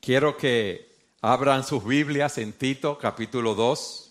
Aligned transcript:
Quiero 0.00 0.34
que 0.34 0.96
abran 1.20 1.62
sus 1.62 1.84
Biblias 1.84 2.38
en 2.38 2.54
Tito 2.54 2.96
capítulo 2.96 3.54
2. 3.54 4.10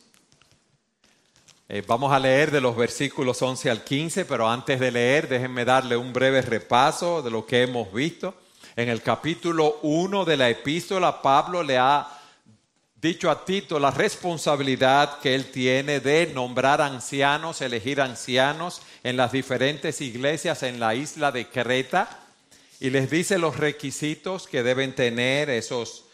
Eh, 1.67 1.83
vamos 1.87 2.13
a 2.13 2.19
leer 2.19 2.51
de 2.51 2.61
los 2.61 2.77
versículos 2.77 3.41
11 3.41 3.71
al 3.71 3.83
15, 3.83 4.25
pero 4.25 4.47
antes 4.47 4.79
de 4.79 4.91
leer 4.91 5.27
déjenme 5.27 5.65
darle 5.65 5.97
un 5.97 6.13
breve 6.13 6.43
repaso 6.43 7.23
de 7.23 7.31
lo 7.31 7.43
que 7.43 7.63
hemos 7.63 7.91
visto. 7.91 8.35
En 8.75 8.87
el 8.87 9.01
capítulo 9.01 9.79
1 9.81 10.25
de 10.25 10.37
la 10.37 10.49
epístola, 10.51 11.23
Pablo 11.23 11.63
le 11.63 11.79
ha 11.79 12.07
dicho 12.93 13.31
a 13.31 13.43
Tito 13.43 13.79
la 13.79 13.89
responsabilidad 13.89 15.17
que 15.21 15.33
él 15.33 15.49
tiene 15.49 16.01
de 16.01 16.27
nombrar 16.35 16.81
ancianos, 16.81 17.61
elegir 17.61 17.99
ancianos 17.99 18.83
en 19.01 19.17
las 19.17 19.31
diferentes 19.31 20.01
iglesias 20.01 20.61
en 20.61 20.79
la 20.79 20.93
isla 20.93 21.31
de 21.31 21.47
Creta 21.47 22.28
y 22.79 22.89
les 22.89 23.09
dice 23.09 23.37
los 23.37 23.57
requisitos 23.57 24.47
que 24.47 24.63
deben 24.63 24.95
tener 24.95 25.49
esos 25.49 26.05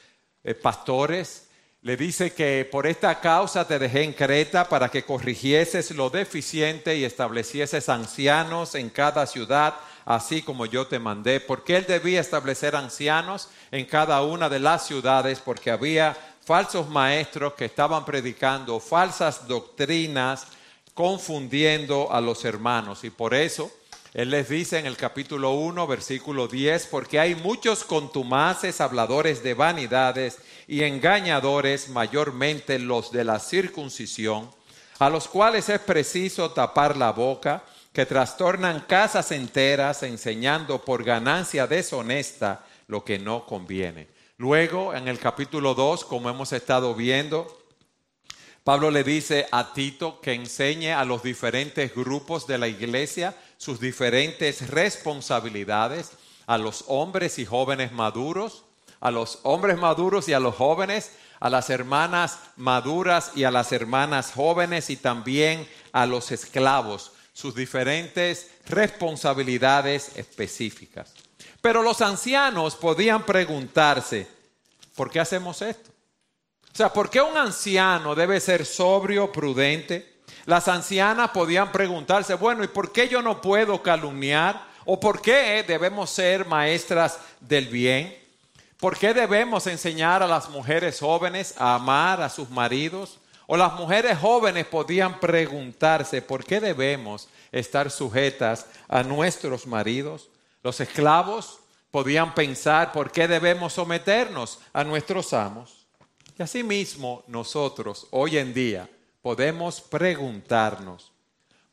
eh, 0.43 0.55
pastores. 0.55 1.47
Le 1.81 1.95
dice 1.95 2.33
que 2.33 2.67
por 2.69 2.87
esta 2.87 3.19
causa 3.19 3.67
te 3.67 3.77
dejé 3.77 4.01
en 4.03 4.13
Creta 4.13 4.67
para 4.67 4.89
que 4.89 5.03
corrigieses 5.03 5.91
lo 5.91 6.09
deficiente 6.09 6.97
y 6.97 7.03
establecieses 7.03 7.89
ancianos 7.89 8.73
en 8.73 8.89
cada 8.89 9.27
ciudad, 9.27 9.75
así 10.05 10.41
como 10.41 10.65
yo 10.65 10.87
te 10.87 10.97
mandé. 10.97 11.39
Porque 11.39 11.77
él 11.77 11.85
debía 11.87 12.21
establecer 12.21 12.75
ancianos 12.75 13.49
en 13.69 13.85
cada 13.85 14.23
una 14.23 14.49
de 14.49 14.59
las 14.59 14.87
ciudades, 14.87 15.39
porque 15.39 15.69
había 15.69 16.17
falsos 16.43 16.89
maestros 16.89 17.53
que 17.53 17.65
estaban 17.65 18.03
predicando 18.03 18.79
falsas 18.79 19.47
doctrinas, 19.47 20.47
confundiendo 20.95 22.11
a 22.11 22.19
los 22.21 22.43
hermanos. 22.43 23.03
Y 23.03 23.11
por 23.11 23.35
eso 23.35 23.71
él 24.15 24.29
les 24.29 24.47
dice 24.47 24.79
en 24.79 24.85
el 24.85 24.95
capítulo 24.95 25.51
1, 25.51 25.87
versículo 25.87 26.47
10, 26.47 26.87
porque 26.87 27.19
hay 27.19 27.35
muchos 27.35 27.83
contumaces, 27.83 28.79
habladores 28.79 29.43
de 29.43 29.53
vanidades 29.53 30.37
y 30.69 30.83
engañadores, 30.83 31.89
mayormente 31.89 32.79
los 32.79 33.11
de 33.11 33.25
la 33.25 33.41
circuncisión, 33.41 34.49
a 34.99 35.09
los 35.09 35.27
cuales 35.27 35.67
es 35.67 35.81
preciso 35.81 36.51
tapar 36.51 36.95
la 36.95 37.11
boca, 37.11 37.65
que 37.91 38.05
trastornan 38.05 38.85
casas 38.87 39.33
enteras, 39.33 40.01
enseñando 40.01 40.85
por 40.85 41.03
ganancia 41.03 41.67
deshonesta 41.67 42.63
lo 42.87 43.03
que 43.03 43.19
no 43.19 43.45
conviene. 43.45 44.07
Luego, 44.37 44.93
en 44.93 45.09
el 45.09 45.19
capítulo 45.19 45.75
2, 45.75 46.05
como 46.05 46.29
hemos 46.29 46.53
estado 46.53 46.95
viendo, 46.95 47.65
Pablo 48.63 48.89
le 48.89 49.03
dice 49.03 49.45
a 49.51 49.73
Tito 49.73 50.21
que 50.21 50.33
enseñe 50.33 50.93
a 50.93 51.03
los 51.05 51.21
diferentes 51.21 51.93
grupos 51.93 52.47
de 52.47 52.57
la 52.57 52.67
iglesia 52.67 53.35
sus 53.57 53.79
diferentes 53.79 54.69
responsabilidades, 54.69 56.11
a 56.47 56.57
los 56.57 56.85
hombres 56.87 57.39
y 57.39 57.45
jóvenes 57.45 57.91
maduros, 57.91 58.63
a 58.99 59.11
los 59.11 59.39
hombres 59.43 59.77
maduros 59.77 60.29
y 60.29 60.33
a 60.33 60.39
los 60.39 60.55
jóvenes, 60.55 61.11
a 61.39 61.49
las 61.49 61.69
hermanas 61.69 62.39
maduras 62.55 63.31
y 63.35 63.43
a 63.43 63.51
las 63.51 63.71
hermanas 63.71 64.31
jóvenes 64.33 64.89
y 64.89 64.97
también 64.97 65.67
a 65.91 66.05
los 66.05 66.31
esclavos, 66.31 67.11
sus 67.33 67.55
diferentes 67.55 68.51
responsabilidades 68.67 70.11
específicas. 70.15 71.13
Pero 71.61 71.81
los 71.81 72.01
ancianos 72.01 72.75
podían 72.75 73.25
preguntarse, 73.25 74.27
¿por 74.95 75.09
qué 75.09 75.19
hacemos 75.19 75.61
esto? 75.61 75.91
O 76.71 76.77
sea, 76.77 76.91
¿por 76.91 77.09
qué 77.09 77.21
un 77.21 77.37
anciano 77.37 78.15
debe 78.15 78.39
ser 78.39 78.65
sobrio, 78.65 79.31
prudente? 79.31 80.14
Las 80.45 80.67
ancianas 80.67 81.31
podían 81.31 81.71
preguntarse, 81.71 82.35
bueno, 82.35 82.63
¿y 82.63 82.67
por 82.67 82.91
qué 82.91 83.09
yo 83.09 83.21
no 83.21 83.41
puedo 83.41 83.81
calumniar? 83.81 84.61
¿O 84.85 84.99
por 84.99 85.19
qué 85.19 85.63
debemos 85.67 86.11
ser 86.11 86.45
maestras 86.45 87.19
del 87.39 87.67
bien? 87.67 88.15
¿Por 88.77 88.95
qué 88.95 89.15
debemos 89.15 89.65
enseñar 89.65 90.21
a 90.21 90.27
las 90.27 90.49
mujeres 90.49 90.99
jóvenes 90.99 91.55
a 91.57 91.73
amar 91.73 92.21
a 92.21 92.29
sus 92.29 92.51
maridos? 92.51 93.17
O 93.47 93.57
las 93.57 93.73
mujeres 93.73 94.19
jóvenes 94.19 94.67
podían 94.67 95.19
preguntarse, 95.19 96.21
¿por 96.21 96.43
qué 96.43 96.59
debemos 96.59 97.27
estar 97.51 97.89
sujetas 97.89 98.67
a 98.87 99.01
nuestros 99.01 99.65
maridos? 99.65 100.29
Los 100.61 100.79
esclavos 100.79 101.59
podían 101.89 102.35
pensar, 102.35 102.91
¿por 102.91 103.11
qué 103.11 103.27
debemos 103.27 103.73
someternos 103.73 104.59
a 104.73 104.83
nuestros 104.83 105.33
amos? 105.33 105.87
Y 106.37 106.43
asimismo 106.43 107.23
nosotros 107.27 108.05
hoy 108.11 108.37
en 108.37 108.53
día 108.53 108.89
podemos 109.25 109.81
preguntarnos, 109.81 111.11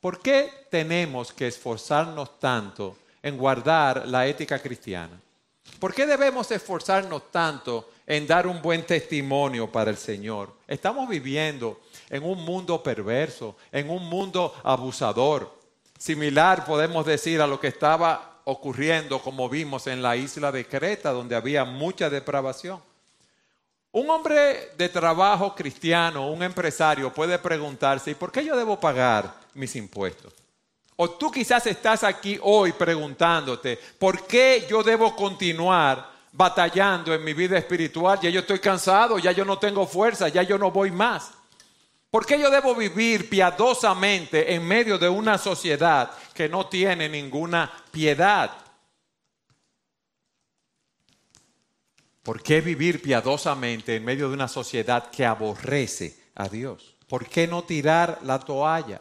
¿por 0.00 0.22
qué 0.22 0.50
tenemos 0.70 1.34
que 1.34 1.48
esforzarnos 1.48 2.40
tanto 2.40 2.96
en 3.22 3.36
guardar 3.36 4.08
la 4.08 4.26
ética 4.26 4.58
cristiana? 4.58 5.20
¿Por 5.78 5.92
qué 5.92 6.06
debemos 6.06 6.50
esforzarnos 6.50 7.30
tanto 7.30 7.90
en 8.06 8.26
dar 8.26 8.46
un 8.46 8.62
buen 8.62 8.86
testimonio 8.86 9.70
para 9.70 9.90
el 9.90 9.98
Señor? 9.98 10.54
Estamos 10.66 11.06
viviendo 11.06 11.82
en 12.08 12.24
un 12.24 12.42
mundo 12.42 12.82
perverso, 12.82 13.54
en 13.70 13.90
un 13.90 14.08
mundo 14.08 14.54
abusador. 14.64 15.54
Similar 15.98 16.64
podemos 16.64 17.04
decir 17.04 17.42
a 17.42 17.46
lo 17.46 17.60
que 17.60 17.68
estaba 17.68 18.40
ocurriendo 18.44 19.20
como 19.20 19.50
vimos 19.50 19.86
en 19.88 20.00
la 20.00 20.16
isla 20.16 20.50
de 20.52 20.66
Creta, 20.66 21.12
donde 21.12 21.36
había 21.36 21.66
mucha 21.66 22.08
depravación. 22.08 22.80
Un 23.92 24.08
hombre 24.08 24.70
de 24.78 24.88
trabajo 24.88 25.54
cristiano, 25.54 26.30
un 26.30 26.42
empresario, 26.42 27.12
puede 27.12 27.38
preguntarse, 27.38 28.10
¿y 28.10 28.14
por 28.14 28.32
qué 28.32 28.42
yo 28.42 28.56
debo 28.56 28.80
pagar 28.80 29.34
mis 29.52 29.76
impuestos? 29.76 30.32
O 30.96 31.10
tú 31.10 31.30
quizás 31.30 31.66
estás 31.66 32.02
aquí 32.02 32.38
hoy 32.42 32.72
preguntándote, 32.72 33.78
¿por 33.98 34.26
qué 34.26 34.66
yo 34.66 34.82
debo 34.82 35.14
continuar 35.14 36.10
batallando 36.32 37.12
en 37.12 37.22
mi 37.22 37.34
vida 37.34 37.58
espiritual? 37.58 38.18
Ya 38.22 38.30
yo 38.30 38.40
estoy 38.40 38.60
cansado, 38.60 39.18
ya 39.18 39.32
yo 39.32 39.44
no 39.44 39.58
tengo 39.58 39.86
fuerza, 39.86 40.28
ya 40.28 40.42
yo 40.42 40.56
no 40.56 40.70
voy 40.70 40.90
más. 40.90 41.32
¿Por 42.10 42.24
qué 42.24 42.38
yo 42.38 42.50
debo 42.50 42.74
vivir 42.74 43.28
piadosamente 43.28 44.54
en 44.54 44.66
medio 44.66 44.98
de 44.98 45.08
una 45.08 45.36
sociedad 45.36 46.10
que 46.32 46.48
no 46.48 46.66
tiene 46.66 47.10
ninguna 47.10 47.70
piedad? 47.90 48.52
¿Por 52.22 52.42
qué 52.42 52.60
vivir 52.60 53.02
piadosamente 53.02 53.96
en 53.96 54.04
medio 54.04 54.28
de 54.28 54.34
una 54.34 54.46
sociedad 54.46 55.10
que 55.10 55.26
aborrece 55.26 56.16
a 56.36 56.48
Dios? 56.48 56.94
¿Por 57.08 57.26
qué 57.26 57.48
no 57.48 57.64
tirar 57.64 58.20
la 58.22 58.38
toalla? 58.38 59.00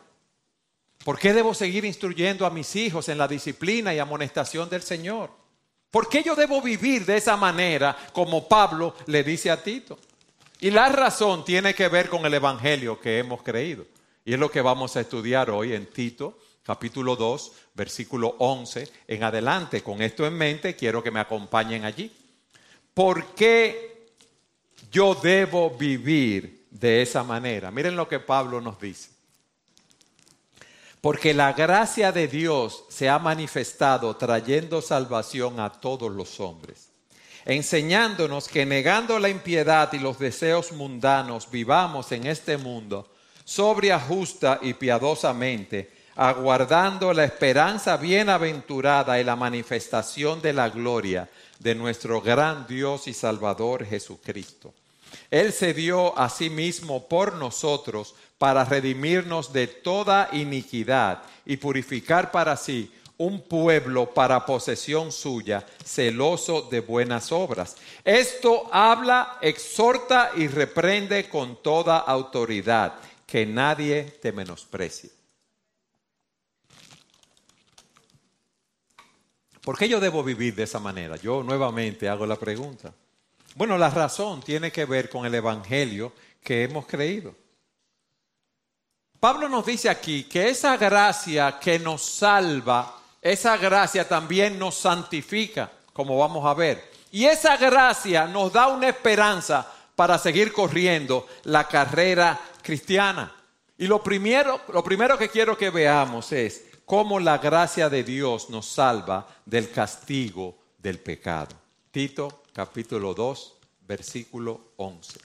¿Por 1.05 1.19
qué 1.19 1.31
debo 1.31 1.53
seguir 1.53 1.85
instruyendo 1.85 2.45
a 2.45 2.49
mis 2.49 2.75
hijos 2.75 3.09
en 3.09 3.19
la 3.19 3.27
disciplina 3.27 3.93
y 3.93 3.99
amonestación 3.99 4.69
del 4.69 4.81
Señor? 4.81 5.29
¿Por 5.91 6.09
qué 6.09 6.23
yo 6.23 6.35
debo 6.35 6.61
vivir 6.61 7.05
de 7.05 7.17
esa 7.17 7.37
manera 7.37 7.95
como 8.11 8.47
Pablo 8.47 8.95
le 9.05 9.23
dice 9.23 9.51
a 9.51 9.61
Tito? 9.61 9.99
Y 10.59 10.71
la 10.71 10.89
razón 10.89 11.45
tiene 11.45 11.75
que 11.75 11.89
ver 11.89 12.09
con 12.09 12.25
el 12.25 12.33
Evangelio 12.33 12.99
que 12.99 13.19
hemos 13.19 13.43
creído. 13.43 13.85
Y 14.25 14.33
es 14.33 14.39
lo 14.39 14.49
que 14.49 14.61
vamos 14.61 14.95
a 14.95 15.01
estudiar 15.01 15.49
hoy 15.49 15.73
en 15.73 15.87
Tito, 15.87 16.39
capítulo 16.63 17.15
2, 17.15 17.51
versículo 17.75 18.35
11 18.39 18.87
en 19.07 19.23
adelante. 19.23 19.81
Con 19.83 20.01
esto 20.01 20.25
en 20.25 20.33
mente, 20.33 20.75
quiero 20.75 21.03
que 21.03 21.11
me 21.11 21.19
acompañen 21.19 21.85
allí. 21.85 22.11
¿Por 22.93 23.33
qué 23.35 24.11
yo 24.91 25.15
debo 25.15 25.69
vivir 25.71 26.67
de 26.69 27.01
esa 27.01 27.23
manera? 27.23 27.71
Miren 27.71 27.95
lo 27.95 28.07
que 28.07 28.19
Pablo 28.19 28.61
nos 28.61 28.79
dice. 28.79 29.09
Porque 30.99 31.33
la 31.33 31.53
gracia 31.53 32.11
de 32.11 32.27
Dios 32.27 32.83
se 32.89 33.09
ha 33.09 33.17
manifestado 33.17 34.15
trayendo 34.17 34.81
salvación 34.81 35.59
a 35.59 35.71
todos 35.71 36.11
los 36.11 36.39
hombres, 36.39 36.89
enseñándonos 37.45 38.47
que 38.47 38.65
negando 38.67 39.17
la 39.17 39.29
impiedad 39.29 39.91
y 39.93 39.99
los 39.99 40.19
deseos 40.19 40.71
mundanos 40.71 41.49
vivamos 41.49 42.11
en 42.11 42.27
este 42.27 42.57
mundo 42.57 43.11
sobria, 43.51 43.99
justa 43.99 44.59
y 44.61 44.73
piadosamente, 44.73 45.91
aguardando 46.15 47.13
la 47.13 47.23
esperanza 47.23 47.97
bienaventurada 47.97 49.19
y 49.19 49.23
la 49.23 49.35
manifestación 49.35 50.41
de 50.41 50.53
la 50.53 50.69
gloria 50.69 51.29
de 51.59 51.75
nuestro 51.75 52.21
gran 52.21 52.65
Dios 52.67 53.07
y 53.07 53.13
Salvador 53.13 53.85
Jesucristo. 53.85 54.73
Él 55.29 55.53
se 55.53 55.73
dio 55.73 56.17
a 56.17 56.29
sí 56.29 56.49
mismo 56.49 57.07
por 57.07 57.35
nosotros 57.35 58.15
para 58.37 58.65
redimirnos 58.65 59.53
de 59.53 59.67
toda 59.67 60.29
iniquidad 60.31 61.21
y 61.45 61.57
purificar 61.57 62.31
para 62.31 62.57
sí 62.57 62.91
un 63.17 63.41
pueblo 63.41 64.11
para 64.11 64.47
posesión 64.47 65.11
suya, 65.11 65.63
celoso 65.85 66.63
de 66.63 66.79
buenas 66.79 67.31
obras. 67.31 67.75
Esto 68.03 68.67
habla, 68.71 69.37
exhorta 69.41 70.31
y 70.35 70.47
reprende 70.47 71.29
con 71.29 71.61
toda 71.61 71.99
autoridad, 71.99 72.95
que 73.27 73.45
nadie 73.45 74.05
te 74.19 74.31
menosprecie. 74.31 75.20
¿Por 79.61 79.77
qué 79.77 79.87
yo 79.87 79.99
debo 79.99 80.23
vivir 80.23 80.55
de 80.55 80.63
esa 80.63 80.79
manera? 80.79 81.15
Yo 81.17 81.43
nuevamente 81.43 82.09
hago 82.09 82.25
la 82.25 82.35
pregunta. 82.35 82.93
Bueno, 83.55 83.77
la 83.77 83.89
razón 83.89 84.41
tiene 84.41 84.71
que 84.71 84.85
ver 84.85 85.09
con 85.09 85.25
el 85.25 85.35
Evangelio 85.35 86.13
que 86.43 86.63
hemos 86.63 86.85
creído. 86.87 87.35
Pablo 89.19 89.47
nos 89.47 89.65
dice 89.65 89.87
aquí 89.87 90.23
que 90.23 90.49
esa 90.49 90.77
gracia 90.77 91.59
que 91.59 91.77
nos 91.77 92.03
salva, 92.03 92.97
esa 93.21 93.55
gracia 93.57 94.07
también 94.07 94.57
nos 94.57 94.75
santifica, 94.75 95.71
como 95.93 96.17
vamos 96.17 96.43
a 96.45 96.55
ver. 96.55 96.89
Y 97.11 97.25
esa 97.25 97.55
gracia 97.57 98.25
nos 98.25 98.51
da 98.51 98.67
una 98.67 98.89
esperanza 98.89 99.71
para 99.95 100.17
seguir 100.17 100.51
corriendo 100.51 101.27
la 101.43 101.67
carrera 101.67 102.39
cristiana. 102.63 103.31
Y 103.77 103.85
lo 103.85 104.01
primero, 104.01 104.61
lo 104.73 104.83
primero 104.83 105.19
que 105.19 105.29
quiero 105.29 105.55
que 105.55 105.69
veamos 105.69 106.31
es 106.31 106.70
cómo 106.91 107.21
la 107.21 107.37
gracia 107.37 107.89
de 107.89 108.03
Dios 108.03 108.49
nos 108.49 108.65
salva 108.65 109.25
del 109.45 109.71
castigo 109.71 110.57
del 110.77 110.99
pecado. 110.99 111.55
Tito 111.89 112.43
capítulo 112.51 113.13
2, 113.13 113.53
versículo 113.87 114.73
11. 114.75 115.21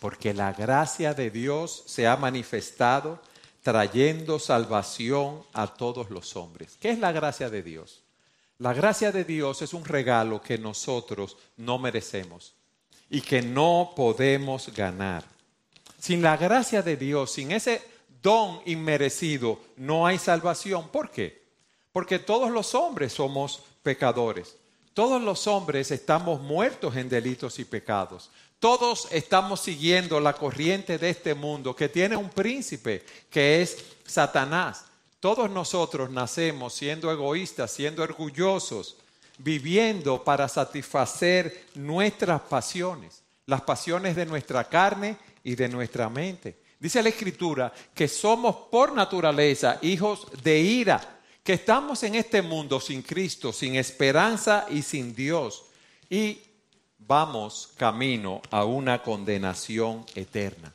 Porque 0.00 0.32
la 0.32 0.54
gracia 0.54 1.12
de 1.12 1.30
Dios 1.30 1.82
se 1.84 2.06
ha 2.06 2.16
manifestado 2.16 3.20
trayendo 3.62 4.38
salvación 4.38 5.42
a 5.52 5.66
todos 5.66 6.08
los 6.08 6.34
hombres. 6.34 6.78
¿Qué 6.80 6.88
es 6.88 6.98
la 6.98 7.12
gracia 7.12 7.50
de 7.50 7.62
Dios? 7.62 8.02
La 8.56 8.72
gracia 8.72 9.12
de 9.12 9.24
Dios 9.24 9.60
es 9.60 9.74
un 9.74 9.84
regalo 9.84 10.40
que 10.40 10.56
nosotros 10.56 11.36
no 11.58 11.76
merecemos 11.76 12.54
y 13.10 13.20
que 13.20 13.42
no 13.42 13.92
podemos 13.94 14.72
ganar. 14.74 15.24
Sin 16.00 16.22
la 16.22 16.38
gracia 16.38 16.80
de 16.80 16.96
Dios, 16.96 17.32
sin 17.32 17.52
ese 17.52 17.82
don 18.26 18.60
inmerecido, 18.64 19.60
no 19.76 20.04
hay 20.04 20.18
salvación. 20.18 20.88
¿Por 20.88 21.12
qué? 21.12 21.44
Porque 21.92 22.18
todos 22.18 22.50
los 22.50 22.74
hombres 22.74 23.12
somos 23.12 23.62
pecadores. 23.84 24.56
Todos 24.94 25.22
los 25.22 25.46
hombres 25.46 25.92
estamos 25.92 26.40
muertos 26.40 26.96
en 26.96 27.08
delitos 27.08 27.60
y 27.60 27.64
pecados. 27.64 28.32
Todos 28.58 29.06
estamos 29.12 29.60
siguiendo 29.60 30.18
la 30.18 30.32
corriente 30.32 30.98
de 30.98 31.10
este 31.10 31.36
mundo 31.36 31.76
que 31.76 31.88
tiene 31.88 32.16
un 32.16 32.28
príncipe 32.28 33.06
que 33.30 33.62
es 33.62 33.84
Satanás. 34.04 34.86
Todos 35.20 35.48
nosotros 35.48 36.10
nacemos 36.10 36.74
siendo 36.74 37.12
egoístas, 37.12 37.70
siendo 37.70 38.02
orgullosos, 38.02 38.96
viviendo 39.38 40.24
para 40.24 40.48
satisfacer 40.48 41.66
nuestras 41.76 42.40
pasiones, 42.40 43.22
las 43.46 43.60
pasiones 43.60 44.16
de 44.16 44.26
nuestra 44.26 44.64
carne 44.64 45.16
y 45.44 45.54
de 45.54 45.68
nuestra 45.68 46.10
mente. 46.10 46.65
Dice 46.78 47.02
la 47.02 47.08
Escritura 47.08 47.72
que 47.94 48.06
somos 48.06 48.56
por 48.70 48.92
naturaleza 48.92 49.78
hijos 49.82 50.26
de 50.42 50.58
ira 50.58 51.16
que 51.42 51.54
estamos 51.54 52.02
en 52.02 52.16
este 52.16 52.42
mundo 52.42 52.80
sin 52.80 53.02
Cristo, 53.02 53.52
sin 53.52 53.76
esperanza 53.76 54.66
y 54.68 54.82
sin 54.82 55.14
Dios. 55.14 55.66
Y 56.10 56.40
vamos 56.98 57.70
camino 57.76 58.42
a 58.50 58.64
una 58.64 59.00
condenación 59.00 60.04
eterna, 60.16 60.72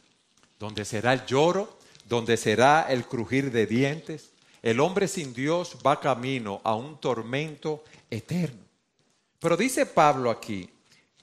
donde 0.57 0.85
será 0.85 1.11
el 1.11 1.25
lloro, 1.25 1.77
donde 2.07 2.37
será 2.37 2.87
el 2.89 3.05
crujir 3.05 3.51
de 3.51 3.67
dientes. 3.67 4.31
El 4.61 4.79
hombre 4.79 5.09
sin 5.09 5.33
Dios 5.33 5.75
va 5.85 5.99
camino 5.99 6.61
a 6.63 6.73
un 6.75 6.97
tormento 7.01 7.83
eterno. 8.09 8.61
Pero 9.39 9.57
dice 9.57 9.85
Pablo 9.85 10.31
aquí 10.31 10.69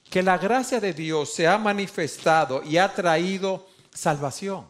que 0.09 0.21
la 0.21 0.37
gracia 0.37 0.79
de 0.79 0.93
Dios 0.93 1.33
se 1.33 1.47
ha 1.47 1.57
manifestado 1.57 2.61
y 2.63 2.77
ha 2.77 2.93
traído 2.93 3.67
salvación. 3.93 4.67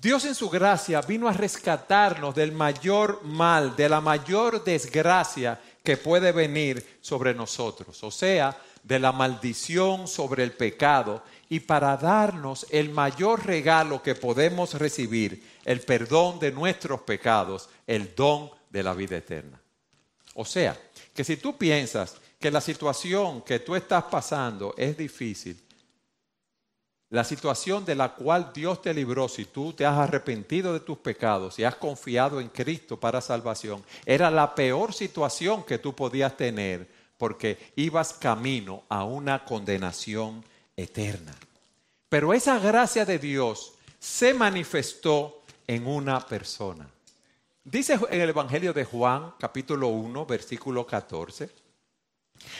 Dios 0.00 0.24
en 0.24 0.34
su 0.34 0.48
gracia 0.48 1.02
vino 1.02 1.28
a 1.28 1.32
rescatarnos 1.32 2.34
del 2.34 2.52
mayor 2.52 3.22
mal, 3.22 3.76
de 3.76 3.88
la 3.88 4.00
mayor 4.00 4.64
desgracia 4.64 5.60
que 5.82 5.98
puede 5.98 6.32
venir 6.32 6.98
sobre 7.02 7.34
nosotros, 7.34 8.02
o 8.02 8.10
sea, 8.10 8.56
de 8.82 8.98
la 8.98 9.12
maldición 9.12 10.08
sobre 10.08 10.42
el 10.42 10.52
pecado, 10.52 11.22
y 11.50 11.60
para 11.60 11.96
darnos 11.98 12.66
el 12.70 12.90
mayor 12.90 13.44
regalo 13.44 14.02
que 14.02 14.14
podemos 14.14 14.74
recibir, 14.74 15.44
el 15.64 15.80
perdón 15.80 16.38
de 16.38 16.52
nuestros 16.52 17.02
pecados, 17.02 17.68
el 17.86 18.14
don 18.14 18.50
de 18.70 18.82
la 18.82 18.94
vida 18.94 19.18
eterna. 19.18 19.60
O 20.34 20.44
sea, 20.44 20.80
que 21.12 21.24
si 21.24 21.36
tú 21.36 21.58
piensas 21.58 22.16
que 22.38 22.50
la 22.50 22.62
situación 22.62 23.42
que 23.42 23.58
tú 23.58 23.76
estás 23.76 24.04
pasando 24.04 24.74
es 24.78 24.96
difícil, 24.96 25.60
la 27.10 27.24
situación 27.24 27.84
de 27.84 27.96
la 27.96 28.14
cual 28.14 28.52
Dios 28.54 28.80
te 28.80 28.94
libró, 28.94 29.28
si 29.28 29.44
tú 29.44 29.72
te 29.72 29.84
has 29.84 29.98
arrepentido 29.98 30.72
de 30.72 30.80
tus 30.80 30.98
pecados 30.98 31.58
y 31.58 31.64
has 31.64 31.74
confiado 31.74 32.40
en 32.40 32.48
Cristo 32.48 32.98
para 32.98 33.20
salvación, 33.20 33.84
era 34.06 34.30
la 34.30 34.54
peor 34.54 34.94
situación 34.94 35.64
que 35.64 35.78
tú 35.78 35.94
podías 35.94 36.36
tener 36.36 36.88
porque 37.18 37.72
ibas 37.76 38.14
camino 38.14 38.84
a 38.88 39.04
una 39.04 39.44
condenación 39.44 40.44
eterna. 40.76 41.34
Pero 42.08 42.32
esa 42.32 42.58
gracia 42.58 43.04
de 43.04 43.18
Dios 43.18 43.74
se 43.98 44.32
manifestó 44.32 45.42
en 45.66 45.86
una 45.86 46.24
persona. 46.26 46.88
Dice 47.64 47.98
en 48.08 48.20
el 48.20 48.30
Evangelio 48.30 48.72
de 48.72 48.84
Juan, 48.84 49.34
capítulo 49.38 49.88
1, 49.88 50.26
versículo 50.26 50.86
14. 50.86 51.50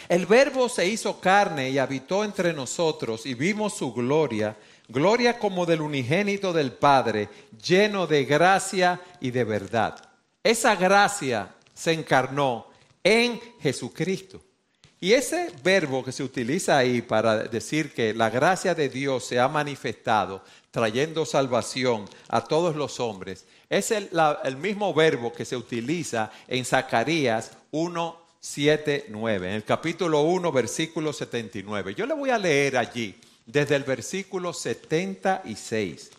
El 0.09 0.27
verbo 0.27 0.69
se 0.69 0.87
hizo 0.87 1.21
carne 1.21 1.71
y 1.71 1.79
habitó 1.79 2.25
entre 2.25 2.53
nosotros 2.53 3.27
y 3.27 3.35
vimos 3.35 3.75
su 3.75 3.93
gloria, 3.93 4.57
gloria 4.89 5.39
como 5.39 5.67
del 5.67 5.81
unigénito 5.81 6.53
del 6.53 6.73
Padre, 6.73 7.29
lleno 7.63 8.07
de 8.07 8.25
gracia 8.25 9.01
y 9.21 9.31
de 9.31 9.45
verdad. 9.45 9.97
Esa 10.43 10.75
gracia 10.75 11.55
se 11.75 11.93
encarnó 11.93 12.67
en 13.05 13.41
Jesucristo. 13.61 14.43
Y 15.03 15.15
ese 15.15 15.51
verbo 15.63 16.05
que 16.05 16.13
se 16.13 16.23
utiliza 16.23 16.77
ahí 16.77 17.01
para 17.01 17.45
decir 17.45 17.95
que 17.95 18.13
la 18.13 18.29
gracia 18.29 18.75
de 18.75 18.91
Dios 18.91 19.25
se 19.25 19.41
ha 19.41 19.49
manifestado 19.49 20.43
trayendo 20.71 21.25
salvación 21.25 22.09
a 22.29 22.45
todos 22.45 22.77
los 22.77 23.01
hombres, 23.01 23.47
es 23.69 23.91
el, 23.93 24.11
mismo 24.59 24.93
verbo 24.93 25.33
que 25.33 25.45
se 25.45 25.57
utiliza 25.57 26.31
en 26.49 26.65
Zacarías 26.65 27.53
1, 27.71 28.20
7, 28.41 29.07
9. 29.11 29.49
En 29.49 29.55
el 29.55 29.65
capítulo 29.65 30.23
1, 30.23 30.51
versículo 30.51 31.13
79. 31.13 31.95
Yo 31.95 32.07
le 32.07 32.15
voy 32.15 32.31
a 32.31 32.39
leer 32.39 32.79
allí 32.79 33.15
desde 33.45 33.77
el 33.77 33.85
versículo 33.85 34.55
76. 34.55 36.11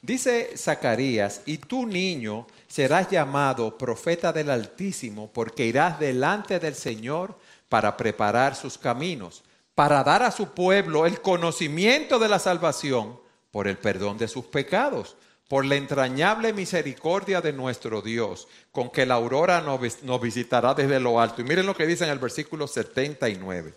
Dice 0.00 0.56
Zacarías, 0.56 1.42
y 1.44 1.58
tú 1.58 1.86
niño 1.86 2.46
serás 2.66 3.10
llamado 3.10 3.76
profeta 3.76 4.32
del 4.32 4.48
Altísimo, 4.48 5.30
porque 5.30 5.66
irás 5.66 6.00
delante 6.00 6.58
del 6.58 6.74
Señor 6.74 7.36
para 7.68 7.98
preparar 7.98 8.56
sus 8.56 8.78
caminos, 8.78 9.42
para 9.74 10.02
dar 10.02 10.22
a 10.22 10.30
su 10.30 10.54
pueblo 10.54 11.04
el 11.04 11.20
conocimiento 11.20 12.18
de 12.18 12.30
la 12.30 12.38
salvación 12.38 13.20
por 13.50 13.68
el 13.68 13.76
perdón 13.76 14.16
de 14.16 14.28
sus 14.28 14.46
pecados 14.46 15.16
por 15.50 15.64
la 15.64 15.74
entrañable 15.74 16.52
misericordia 16.52 17.40
de 17.40 17.52
nuestro 17.52 18.02
Dios, 18.02 18.46
con 18.70 18.88
que 18.88 19.04
la 19.04 19.14
aurora 19.14 19.60
nos 19.60 20.20
visitará 20.20 20.74
desde 20.74 21.00
lo 21.00 21.20
alto. 21.20 21.40
Y 21.40 21.44
miren 21.44 21.66
lo 21.66 21.74
que 21.74 21.88
dice 21.88 22.04
en 22.04 22.10
el 22.10 22.20
versículo 22.20 22.68
79. 22.68 23.74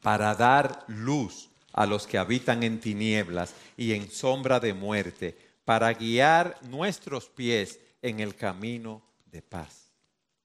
Para 0.00 0.34
dar 0.34 0.84
luz 0.86 1.50
a 1.74 1.84
los 1.84 2.06
que 2.06 2.16
habitan 2.16 2.62
en 2.62 2.80
tinieblas 2.80 3.52
y 3.76 3.92
en 3.92 4.10
sombra 4.10 4.58
de 4.58 4.72
muerte, 4.72 5.36
para 5.66 5.92
guiar 5.92 6.56
nuestros 6.62 7.28
pies 7.28 7.78
en 8.00 8.20
el 8.20 8.34
camino 8.34 9.02
de 9.26 9.42
paz. 9.42 9.92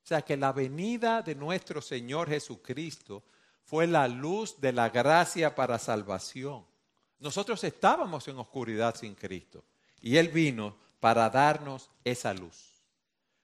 O 0.04 0.08
sea 0.08 0.22
que 0.22 0.36
la 0.36 0.52
venida 0.52 1.22
de 1.22 1.34
nuestro 1.34 1.82
Señor 1.82 2.28
Jesucristo 2.28 3.24
fue 3.64 3.88
la 3.88 4.10
luz 4.10 4.60
de 4.60 4.74
la 4.74 4.90
gracia 4.90 5.56
para 5.56 5.80
salvación. 5.80 6.66
Nosotros 7.22 7.64
estábamos 7.64 8.28
en 8.28 8.38
oscuridad 8.40 8.96
sin 8.96 9.14
Cristo 9.14 9.64
y 10.02 10.18
Él 10.18 10.30
vino 10.30 10.76
para 11.00 11.30
darnos 11.30 11.90
esa 12.04 12.34
luz. 12.34 12.72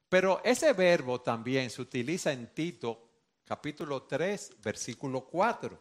Pero 0.10 0.42
ese 0.44 0.74
verbo 0.74 1.22
también 1.22 1.70
se 1.70 1.84
utiliza 1.84 2.32
en 2.32 2.48
Tito 2.54 3.08
capítulo 3.46 4.04
3, 4.04 4.58
versículo 4.64 5.22
4, 5.26 5.80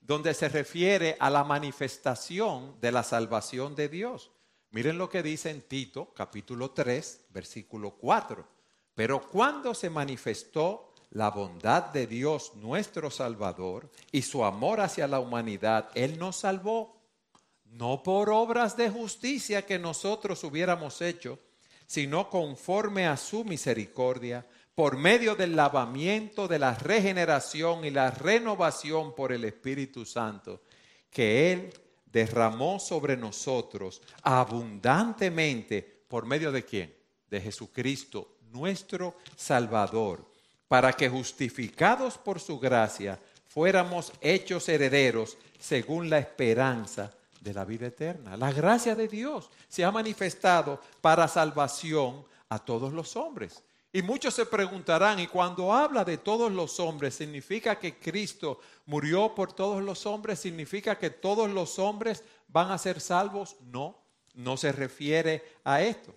donde 0.00 0.34
se 0.34 0.48
refiere 0.48 1.16
a 1.20 1.30
la 1.30 1.44
manifestación 1.44 2.80
de 2.80 2.90
la 2.90 3.04
salvación 3.04 3.76
de 3.76 3.88
Dios. 3.88 4.32
Miren 4.72 4.98
lo 4.98 5.08
que 5.08 5.22
dice 5.22 5.50
en 5.50 5.62
Tito 5.62 6.12
capítulo 6.14 6.72
3, 6.72 7.26
versículo 7.30 7.92
4. 7.92 8.44
Pero 8.94 9.20
cuando 9.20 9.72
se 9.72 9.88
manifestó 9.88 10.92
la 11.10 11.30
bondad 11.30 11.84
de 11.84 12.08
Dios 12.08 12.56
nuestro 12.56 13.10
Salvador 13.10 13.88
y 14.10 14.22
su 14.22 14.44
amor 14.44 14.80
hacia 14.80 15.06
la 15.06 15.20
humanidad, 15.20 15.90
Él 15.94 16.18
nos 16.18 16.36
salvó 16.36 16.95
no 17.78 18.02
por 18.02 18.30
obras 18.30 18.76
de 18.76 18.88
justicia 18.88 19.66
que 19.66 19.78
nosotros 19.78 20.42
hubiéramos 20.44 21.02
hecho, 21.02 21.38
sino 21.86 22.30
conforme 22.30 23.06
a 23.06 23.16
su 23.16 23.44
misericordia, 23.44 24.46
por 24.74 24.96
medio 24.96 25.34
del 25.34 25.56
lavamiento 25.56 26.48
de 26.48 26.58
la 26.58 26.74
regeneración 26.74 27.84
y 27.84 27.90
la 27.90 28.10
renovación 28.10 29.14
por 29.14 29.32
el 29.32 29.44
Espíritu 29.44 30.04
Santo, 30.04 30.62
que 31.10 31.52
Él 31.52 31.72
derramó 32.10 32.78
sobre 32.80 33.16
nosotros 33.16 34.02
abundantemente, 34.22 35.82
por 36.08 36.26
medio 36.26 36.52
de 36.52 36.64
quién? 36.64 36.94
De 37.30 37.40
Jesucristo, 37.40 38.36
nuestro 38.52 39.16
Salvador, 39.36 40.30
para 40.68 40.92
que 40.92 41.08
justificados 41.08 42.16
por 42.16 42.40
su 42.40 42.58
gracia 42.58 43.18
fuéramos 43.48 44.12
hechos 44.20 44.68
herederos 44.68 45.36
según 45.58 46.10
la 46.10 46.18
esperanza 46.18 47.12
de 47.46 47.54
la 47.54 47.64
vida 47.64 47.86
eterna. 47.86 48.36
La 48.36 48.52
gracia 48.52 48.96
de 48.96 49.06
Dios 49.06 49.50
se 49.68 49.84
ha 49.84 49.92
manifestado 49.92 50.80
para 51.00 51.28
salvación 51.28 52.24
a 52.48 52.58
todos 52.58 52.92
los 52.92 53.14
hombres. 53.14 53.62
Y 53.92 54.02
muchos 54.02 54.34
se 54.34 54.44
preguntarán, 54.44 55.20
y 55.20 55.28
cuando 55.28 55.72
habla 55.72 56.04
de 56.04 56.18
todos 56.18 56.50
los 56.50 56.80
hombres, 56.80 57.14
¿significa 57.14 57.78
que 57.78 57.98
Cristo 57.98 58.58
murió 58.84 59.32
por 59.32 59.52
todos 59.52 59.82
los 59.82 60.06
hombres? 60.06 60.40
¿Significa 60.40 60.98
que 60.98 61.08
todos 61.08 61.48
los 61.48 61.78
hombres 61.78 62.24
van 62.48 62.72
a 62.72 62.78
ser 62.78 63.00
salvos? 63.00 63.56
No, 63.70 63.96
no 64.34 64.56
se 64.56 64.72
refiere 64.72 65.42
a 65.62 65.80
esto. 65.80 66.14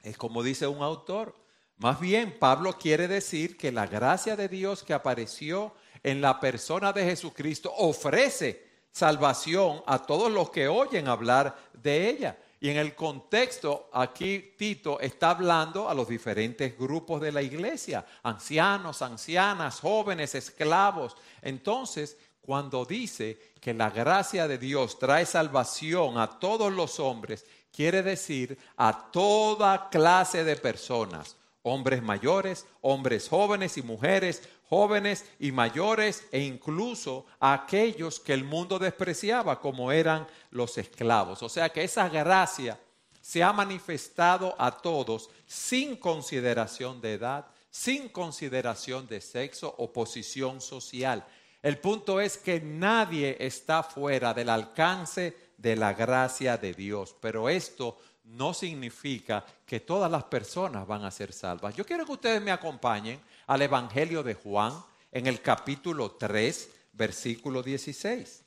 Es 0.00 0.16
como 0.16 0.42
dice 0.42 0.66
un 0.66 0.82
autor. 0.82 1.34
Más 1.76 2.00
bien, 2.00 2.38
Pablo 2.38 2.78
quiere 2.78 3.06
decir 3.06 3.58
que 3.58 3.70
la 3.70 3.86
gracia 3.86 4.34
de 4.34 4.48
Dios 4.48 4.82
que 4.82 4.94
apareció 4.94 5.74
en 6.02 6.22
la 6.22 6.40
persona 6.40 6.92
de 6.94 7.04
Jesucristo 7.04 7.70
ofrece 7.76 8.67
salvación 8.92 9.82
a 9.86 9.98
todos 9.98 10.30
los 10.30 10.50
que 10.50 10.68
oyen 10.68 11.08
hablar 11.08 11.56
de 11.72 12.08
ella. 12.08 12.38
Y 12.60 12.70
en 12.70 12.76
el 12.76 12.94
contexto, 12.96 13.88
aquí 13.92 14.54
Tito 14.56 14.98
está 14.98 15.30
hablando 15.30 15.88
a 15.88 15.94
los 15.94 16.08
diferentes 16.08 16.76
grupos 16.76 17.20
de 17.20 17.30
la 17.30 17.40
iglesia, 17.40 18.04
ancianos, 18.24 19.00
ancianas, 19.00 19.78
jóvenes, 19.78 20.34
esclavos. 20.34 21.16
Entonces, 21.40 22.16
cuando 22.40 22.84
dice 22.84 23.52
que 23.60 23.74
la 23.74 23.90
gracia 23.90 24.48
de 24.48 24.58
Dios 24.58 24.98
trae 24.98 25.24
salvación 25.24 26.18
a 26.18 26.40
todos 26.40 26.72
los 26.72 26.98
hombres, 26.98 27.46
quiere 27.70 28.02
decir 28.02 28.58
a 28.76 29.10
toda 29.12 29.88
clase 29.88 30.42
de 30.42 30.56
personas, 30.56 31.36
hombres 31.62 32.02
mayores, 32.02 32.66
hombres 32.80 33.28
jóvenes 33.28 33.76
y 33.78 33.82
mujeres, 33.82 34.48
jóvenes 34.68 35.24
y 35.38 35.50
mayores 35.50 36.26
e 36.30 36.40
incluso 36.40 37.26
a 37.40 37.54
aquellos 37.54 38.20
que 38.20 38.34
el 38.34 38.44
mundo 38.44 38.78
despreciaba 38.78 39.60
como 39.60 39.90
eran 39.90 40.26
los 40.50 40.76
esclavos. 40.78 41.42
O 41.42 41.48
sea 41.48 41.70
que 41.70 41.84
esa 41.84 42.08
gracia 42.08 42.78
se 43.20 43.42
ha 43.42 43.52
manifestado 43.52 44.54
a 44.58 44.70
todos 44.70 45.30
sin 45.46 45.96
consideración 45.96 47.00
de 47.00 47.14
edad, 47.14 47.46
sin 47.70 48.08
consideración 48.08 49.06
de 49.06 49.20
sexo 49.20 49.74
o 49.78 49.92
posición 49.92 50.60
social. 50.60 51.24
El 51.62 51.78
punto 51.78 52.20
es 52.20 52.36
que 52.36 52.60
nadie 52.60 53.36
está 53.40 53.82
fuera 53.82 54.32
del 54.32 54.48
alcance 54.48 55.36
de 55.56 55.76
la 55.76 55.92
gracia 55.92 56.56
de 56.56 56.72
Dios, 56.72 57.16
pero 57.20 57.48
esto 57.48 57.98
no 58.24 58.52
significa 58.52 59.44
que 59.66 59.80
todas 59.80 60.10
las 60.10 60.24
personas 60.24 60.86
van 60.86 61.04
a 61.04 61.10
ser 61.10 61.32
salvas. 61.32 61.74
Yo 61.74 61.84
quiero 61.84 62.04
que 62.04 62.12
ustedes 62.12 62.42
me 62.42 62.50
acompañen 62.50 63.20
al 63.48 63.62
Evangelio 63.62 64.22
de 64.22 64.34
Juan 64.34 64.72
en 65.10 65.26
el 65.26 65.40
capítulo 65.40 66.12
3, 66.12 66.70
versículo 66.92 67.62
16. 67.62 68.42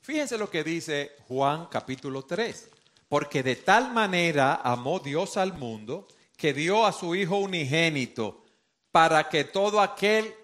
Fíjense 0.00 0.38
lo 0.38 0.50
que 0.50 0.64
dice 0.64 1.12
Juan 1.28 1.66
capítulo 1.66 2.24
3. 2.24 2.68
Porque 3.08 3.42
de 3.42 3.56
tal 3.56 3.92
manera 3.92 4.60
amó 4.64 4.98
Dios 4.98 5.36
al 5.36 5.52
mundo 5.52 6.08
que 6.36 6.52
dio 6.54 6.86
a 6.86 6.92
su 6.92 7.14
Hijo 7.14 7.36
unigénito 7.36 8.44
para 8.90 9.28
que 9.28 9.44
todo 9.44 9.80
aquel 9.80 10.34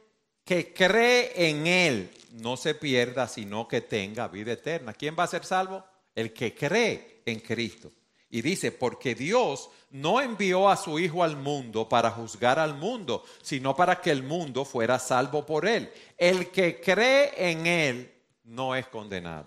que 0.45 0.75
cree 0.75 1.49
en 1.49 1.67
Él 1.67 2.11
no 2.33 2.57
se 2.57 2.75
pierda, 2.75 3.29
sino 3.29 3.67
que 3.67 3.81
tenga 3.81 4.29
vida 4.29 4.53
eterna. 4.53 4.93
¿Quién 4.93 5.17
va 5.19 5.25
a 5.25 5.29
ser 5.29 5.45
salvo? 5.45 5.85
El 6.15 6.33
que 6.35 6.55
cree 6.55 7.23
en 7.25 7.41
Cristo. 7.41 7.93
Y 8.37 8.43
dice, 8.43 8.71
porque 8.71 9.15
Dios 9.15 9.71
no 9.93 10.21
envió 10.21 10.69
a 10.69 10.77
su 10.77 10.99
Hijo 10.99 11.25
al 11.25 11.39
mundo 11.39 11.89
para 11.89 12.11
juzgar 12.11 12.59
al 12.59 12.75
mundo, 12.75 13.25
sino 13.41 13.75
para 13.75 13.99
que 13.99 14.11
el 14.11 14.23
mundo 14.23 14.67
fuera 14.67 14.99
salvo 14.99 15.47
por 15.47 15.67
él. 15.67 15.91
El 16.19 16.51
que 16.51 16.79
cree 16.79 17.33
en 17.51 17.67
él 17.67 18.13
no 18.45 18.75
es 18.75 18.89
condenado. 18.89 19.47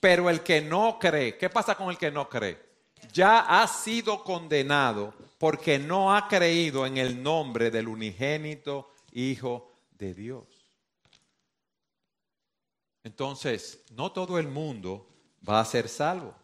Pero 0.00 0.30
el 0.30 0.40
que 0.40 0.62
no 0.62 0.96
cree, 0.98 1.36
¿qué 1.36 1.50
pasa 1.50 1.74
con 1.74 1.90
el 1.90 1.98
que 1.98 2.10
no 2.10 2.26
cree? 2.26 2.58
Ya 3.12 3.40
ha 3.40 3.68
sido 3.68 4.24
condenado 4.24 5.12
porque 5.36 5.78
no 5.78 6.16
ha 6.16 6.26
creído 6.26 6.86
en 6.86 6.96
el 6.96 7.22
nombre 7.22 7.70
del 7.70 7.86
unigénito 7.86 8.88
Hijo 9.12 9.70
de 9.90 10.14
Dios. 10.14 10.46
Entonces, 13.04 13.82
no 13.90 14.10
todo 14.10 14.38
el 14.38 14.48
mundo 14.48 15.06
va 15.46 15.60
a 15.60 15.66
ser 15.66 15.86
salvo. 15.86 16.34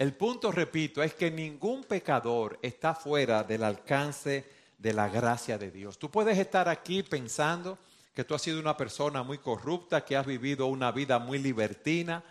El 0.00 0.14
punto, 0.14 0.50
repito, 0.50 1.02
es 1.02 1.12
que 1.12 1.30
ningún 1.30 1.84
pecador 1.84 2.58
está 2.62 2.94
fuera 2.94 3.44
del 3.44 3.62
alcance 3.62 4.50
de 4.78 4.94
la 4.94 5.10
gracia 5.10 5.58
de 5.58 5.70
Dios. 5.70 5.98
Tú 5.98 6.10
puedes 6.10 6.38
estar 6.38 6.70
aquí 6.70 7.02
pensando 7.02 7.76
que 8.14 8.24
tú 8.24 8.34
has 8.34 8.40
sido 8.40 8.58
una 8.60 8.78
persona 8.78 9.22
muy 9.22 9.36
corrupta, 9.36 10.02
que 10.02 10.16
has 10.16 10.24
vivido 10.24 10.68
una 10.68 10.90
vida 10.90 11.18
muy 11.18 11.38
libertina, 11.38 12.24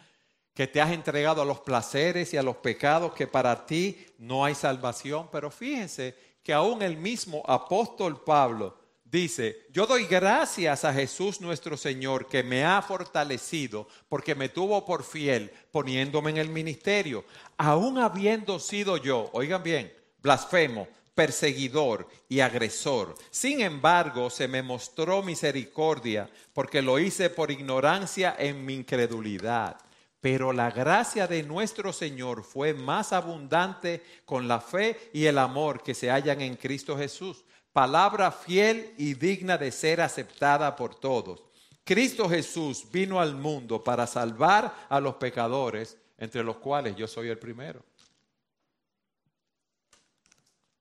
que 0.51 0.65
te 0.65 0.81
has 0.81 0.89
entregado 0.89 1.43
a 1.43 1.45
los 1.45 1.59
placeres 1.59 2.33
y 2.33 2.37
a 2.37 2.41
los 2.41 2.55
pecados, 2.57 3.13
que 3.13 3.27
para 3.27 3.67
ti 3.67 4.03
no 4.17 4.43
hay 4.43 4.55
salvación. 4.55 5.29
Pero 5.31 5.51
fíjense 5.51 6.15
que 6.41 6.53
aún 6.53 6.81
el 6.81 6.97
mismo 6.97 7.43
apóstol 7.45 8.23
Pablo 8.23 8.78
dice, 9.11 9.65
yo 9.71 9.87
doy 9.87 10.05
gracias 10.05 10.85
a 10.85 10.93
Jesús 10.93 11.41
nuestro 11.41 11.77
Señor 11.77 12.27
que 12.27 12.43
me 12.43 12.63
ha 12.63 12.81
fortalecido 12.81 13.87
porque 14.07 14.35
me 14.35 14.49
tuvo 14.49 14.85
por 14.85 15.03
fiel 15.03 15.51
poniéndome 15.71 16.29
en 16.31 16.37
el 16.37 16.49
ministerio, 16.49 17.25
aún 17.57 17.97
habiendo 17.97 18.59
sido 18.59 18.97
yo, 18.97 19.29
oigan 19.33 19.63
bien, 19.63 19.91
blasfemo, 20.21 20.87
perseguidor 21.15 22.07
y 22.29 22.39
agresor. 22.39 23.15
Sin 23.29 23.61
embargo, 23.61 24.29
se 24.29 24.47
me 24.47 24.61
mostró 24.61 25.21
misericordia 25.21 26.29
porque 26.53 26.81
lo 26.81 26.99
hice 26.99 27.29
por 27.29 27.51
ignorancia 27.51 28.35
en 28.37 28.65
mi 28.65 28.75
incredulidad. 28.75 29.77
Pero 30.21 30.51
la 30.51 30.69
gracia 30.69 31.27
de 31.27 31.43
nuestro 31.43 31.93
Señor 31.93 32.43
fue 32.43 32.73
más 32.73 33.13
abundante 33.13 34.03
con 34.25 34.47
la 34.47 34.59
fe 34.59 35.09
y 35.13 35.25
el 35.25 35.37
amor 35.37 35.81
que 35.81 35.93
se 35.93 36.09
hallan 36.09 36.41
en 36.41 36.57
Cristo 36.57 36.97
Jesús 36.97 37.45
palabra 37.73 38.31
fiel 38.31 38.93
y 38.97 39.13
digna 39.13 39.57
de 39.57 39.71
ser 39.71 40.01
aceptada 40.01 40.75
por 40.75 40.95
todos. 40.95 41.43
Cristo 41.83 42.29
Jesús 42.29 42.85
vino 42.91 43.19
al 43.19 43.35
mundo 43.35 43.83
para 43.83 44.05
salvar 44.05 44.87
a 44.89 44.99
los 44.99 45.15
pecadores, 45.15 45.97
entre 46.17 46.43
los 46.43 46.57
cuales 46.57 46.95
yo 46.95 47.07
soy 47.07 47.29
el 47.29 47.39
primero. 47.39 47.83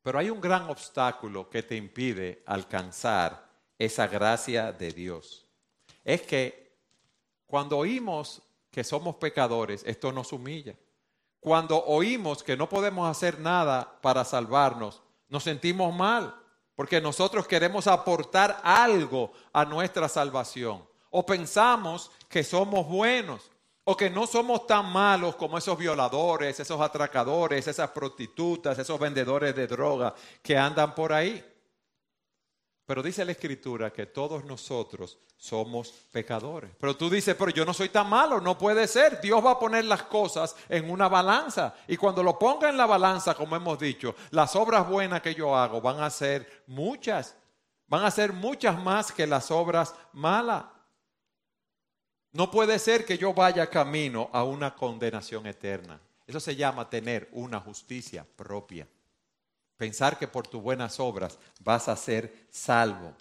Pero 0.03 0.19
hay 0.19 0.31
un 0.31 0.41
gran 0.41 0.69
obstáculo 0.69 1.49
que 1.49 1.63
te 1.63 1.77
impide 1.77 2.43
alcanzar 2.47 3.49
esa 3.79 4.07
gracia 4.07 4.73
de 4.73 4.93
Dios. 4.93 5.47
Es 6.05 6.23
que 6.23 6.77
cuando 7.47 7.79
oímos 7.79 8.43
que 8.71 8.85
somos 8.85 9.17
pecadores, 9.17 9.83
esto 9.87 10.13
nos 10.13 10.33
humilla. 10.33 10.75
Cuando 11.41 11.83
oímos 11.85 12.43
que 12.43 12.57
no 12.57 12.69
podemos 12.69 13.09
hacer 13.09 13.39
nada 13.39 13.99
para 14.03 14.25
salvarnos, 14.25 15.01
nos 15.29 15.45
sentimos 15.45 15.95
mal 15.95 16.35
porque 16.79 17.01
nosotros 17.01 17.49
queremos 17.49 17.89
aportar 17.89 18.61
algo 18.63 19.33
a 19.53 19.65
nuestra 19.65 20.09
salvación. 20.09 20.87
O 21.11 21.27
pensamos 21.27 22.09
que 22.29 22.45
somos 22.45 22.87
buenos, 22.87 23.51
o 23.83 23.97
que 23.97 24.09
no 24.09 24.29
somos 24.29 24.65
tan 24.65 24.87
malos 24.87 25.35
como 25.35 25.59
esos 25.59 25.77
violadores, 25.77 26.61
esos 26.61 26.81
atracadores, 26.81 27.67
esas 27.67 27.91
prostitutas, 27.91 28.79
esos 28.79 28.97
vendedores 29.01 29.57
de 29.57 29.67
droga 29.67 30.15
que 30.41 30.57
andan 30.57 30.95
por 30.95 31.13
ahí. 31.13 31.45
Pero 32.89 33.03
dice 33.03 33.23
la 33.23 33.33
escritura 33.33 33.93
que 33.93 34.07
todos 34.07 34.47
nosotros 34.47 35.19
somos 35.37 35.93
pecadores. 36.11 36.71
Pero 36.81 36.97
tú 36.97 37.11
dices, 37.11 37.37
pero 37.39 37.51
yo 37.51 37.67
no 37.67 37.75
soy 37.75 37.91
tan 37.91 38.09
malo, 38.09 38.41
no 38.41 38.57
puede 38.57 38.89
ser. 38.89 39.21
Dios 39.21 39.45
va 39.45 39.51
a 39.51 39.59
poner 39.59 39.85
las 39.85 40.05
cosas 40.05 40.57
en 40.71 40.91
una 40.91 41.07
balanza. 41.07 41.75
Y 41.87 41.99
cuando 41.99 42.23
lo 42.23 42.39
ponga 42.39 42.71
en 42.71 42.79
la 42.79 42.87
balanza, 42.87 43.35
como 43.35 43.55
hemos 43.57 43.79
dicho, 43.79 44.15
las 44.31 44.57
obras 44.57 44.89
buenas 44.89 45.21
que 45.21 45.35
yo 45.35 45.55
hago 45.55 45.83
van 45.83 46.01
a 46.01 46.09
ser 46.09 46.63
muchas. 46.67 47.37
Van 47.89 48.07
a 48.07 48.11
ser 48.11 48.33
muchas 48.33 48.83
más 48.83 49.13
que 49.13 49.27
las 49.27 49.51
obras 49.51 49.95
malas. 50.15 50.65
No 52.33 52.51
puede 52.51 52.79
ser 52.79 53.05
que 53.05 53.19
yo 53.19 53.35
vaya 53.35 53.69
camino 53.69 54.31
a 54.33 54.45
una 54.45 54.75
condenación 54.75 55.47
eterna. 55.47 56.01
Eso 56.27 56.41
se 56.41 56.57
llama 56.57 56.89
tener 56.89 57.29
una 57.33 57.61
justicia 57.61 58.27
propia. 58.35 58.89
Pensar 59.79 60.19
que 60.19 60.27
por 60.27 60.47
tus 60.47 60.61
buenas 60.61 60.99
obras 60.99 61.39
vas 61.61 61.89
a 61.89 61.97
ser 61.97 62.47
salvo. 62.51 63.15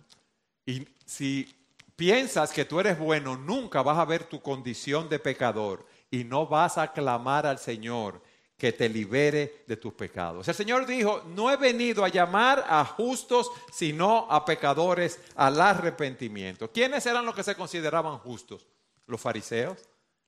Y 0.65 0.87
si 1.05 1.47
piensas 1.95 2.51
que 2.51 2.65
tú 2.65 2.79
eres 2.79 2.97
bueno, 2.97 3.37
nunca 3.37 3.83
vas 3.83 3.99
a 3.99 4.05
ver 4.05 4.23
tu 4.23 4.41
condición 4.41 5.07
de 5.07 5.19
pecador 5.19 5.85
y 6.09 6.23
no 6.23 6.47
vas 6.47 6.79
a 6.79 6.91
clamar 6.91 7.45
al 7.45 7.59
Señor 7.59 8.21
que 8.57 8.73
te 8.73 8.89
libere 8.89 9.65
de 9.67 9.77
tus 9.77 9.93
pecados. 9.93 10.47
El 10.47 10.55
Señor 10.55 10.87
dijo, 10.87 11.21
no 11.27 11.51
he 11.51 11.57
venido 11.57 12.03
a 12.03 12.09
llamar 12.09 12.65
a 12.67 12.83
justos, 12.85 13.51
sino 13.71 14.25
a 14.31 14.43
pecadores 14.43 15.19
al 15.35 15.61
arrepentimiento. 15.61 16.71
¿Quiénes 16.71 17.05
eran 17.05 17.23
los 17.23 17.35
que 17.35 17.43
se 17.43 17.53
consideraban 17.53 18.17
justos? 18.17 18.65
Los 19.05 19.21
fariseos, 19.21 19.77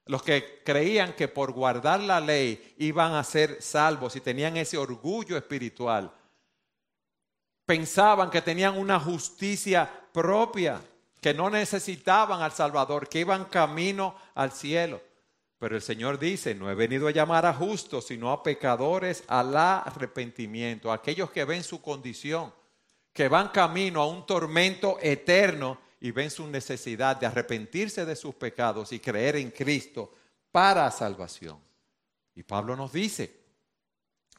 los 0.05 0.21
que 0.21 0.61
creían 0.63 1.13
que 1.13 1.27
por 1.27 1.53
guardar 1.53 2.01
la 2.01 2.19
ley 2.19 2.75
iban 2.77 3.13
a 3.13 3.23
ser 3.23 3.63
salvos 3.63 4.15
y 4.15 4.21
tenían 4.21 4.57
ese 4.57 4.77
orgullo 4.77 5.35
espiritual 5.35 6.13
pensaban 7.69 8.31
que 8.31 8.41
tenían 8.41 8.79
una 8.79 8.99
justicia 8.99 9.87
propia, 10.11 10.81
que 11.21 11.35
no 11.35 11.51
necesitaban 11.51 12.41
al 12.41 12.51
Salvador, 12.51 13.07
que 13.07 13.19
iban 13.19 13.45
camino 13.45 14.15
al 14.33 14.51
cielo. 14.51 14.99
Pero 15.59 15.75
el 15.75 15.81
Señor 15.83 16.17
dice, 16.17 16.55
no 16.55 16.71
he 16.71 16.73
venido 16.73 17.07
a 17.07 17.11
llamar 17.11 17.45
a 17.45 17.53
justos, 17.53 18.07
sino 18.07 18.31
a 18.31 18.41
pecadores 18.41 19.23
al 19.27 19.55
arrepentimiento, 19.55 20.91
aquellos 20.91 21.29
que 21.29 21.45
ven 21.45 21.61
su 21.63 21.79
condición, 21.79 22.51
que 23.13 23.27
van 23.27 23.49
camino 23.49 24.01
a 24.01 24.07
un 24.07 24.25
tormento 24.25 24.97
eterno 24.99 25.77
y 26.01 26.09
ven 26.09 26.31
su 26.31 26.47
necesidad 26.47 27.17
de 27.17 27.27
arrepentirse 27.27 28.03
de 28.03 28.15
sus 28.15 28.33
pecados 28.33 28.91
y 28.93 28.99
creer 28.99 29.35
en 29.35 29.51
Cristo 29.51 30.11
para 30.51 30.89
salvación. 30.89 31.59
Y 32.33 32.41
Pablo 32.41 32.75
nos 32.75 32.91
dice, 32.91 33.38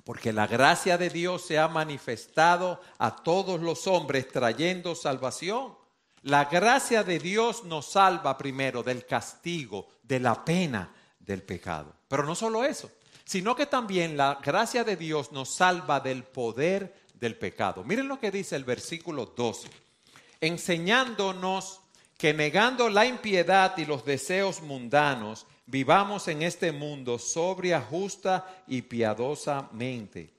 porque 0.04 0.32
la 0.32 0.46
gracia 0.46 0.98
de 0.98 1.10
Dios 1.10 1.46
se 1.46 1.58
ha 1.58 1.68
manifestado 1.68 2.80
a 2.98 3.16
todos 3.16 3.60
los 3.60 3.86
hombres 3.86 4.28
trayendo 4.28 4.94
salvación. 4.94 5.74
La 6.22 6.46
gracia 6.46 7.02
de 7.02 7.18
Dios 7.18 7.64
nos 7.64 7.92
salva 7.92 8.36
primero 8.36 8.82
del 8.82 9.06
castigo, 9.06 9.88
de 10.02 10.20
la 10.20 10.44
pena 10.44 10.92
del 11.18 11.42
pecado. 11.42 11.94
Pero 12.08 12.24
no 12.24 12.34
solo 12.34 12.64
eso, 12.64 12.90
sino 13.24 13.54
que 13.54 13.66
también 13.66 14.16
la 14.16 14.38
gracia 14.42 14.84
de 14.84 14.96
Dios 14.96 15.32
nos 15.32 15.54
salva 15.54 16.00
del 16.00 16.24
poder 16.24 16.94
del 17.14 17.36
pecado. 17.36 17.84
Miren 17.84 18.08
lo 18.08 18.18
que 18.18 18.30
dice 18.30 18.56
el 18.56 18.64
versículo 18.64 19.26
12, 19.26 19.68
enseñándonos 20.40 21.80
que 22.18 22.34
negando 22.34 22.88
la 22.88 23.06
impiedad 23.06 23.76
y 23.78 23.84
los 23.86 24.04
deseos 24.04 24.60
mundanos, 24.60 25.46
vivamos 25.70 26.26
en 26.26 26.42
este 26.42 26.72
mundo 26.72 27.18
sobria, 27.18 27.80
justa 27.80 28.64
y 28.66 28.82
piadosamente. 28.82 30.34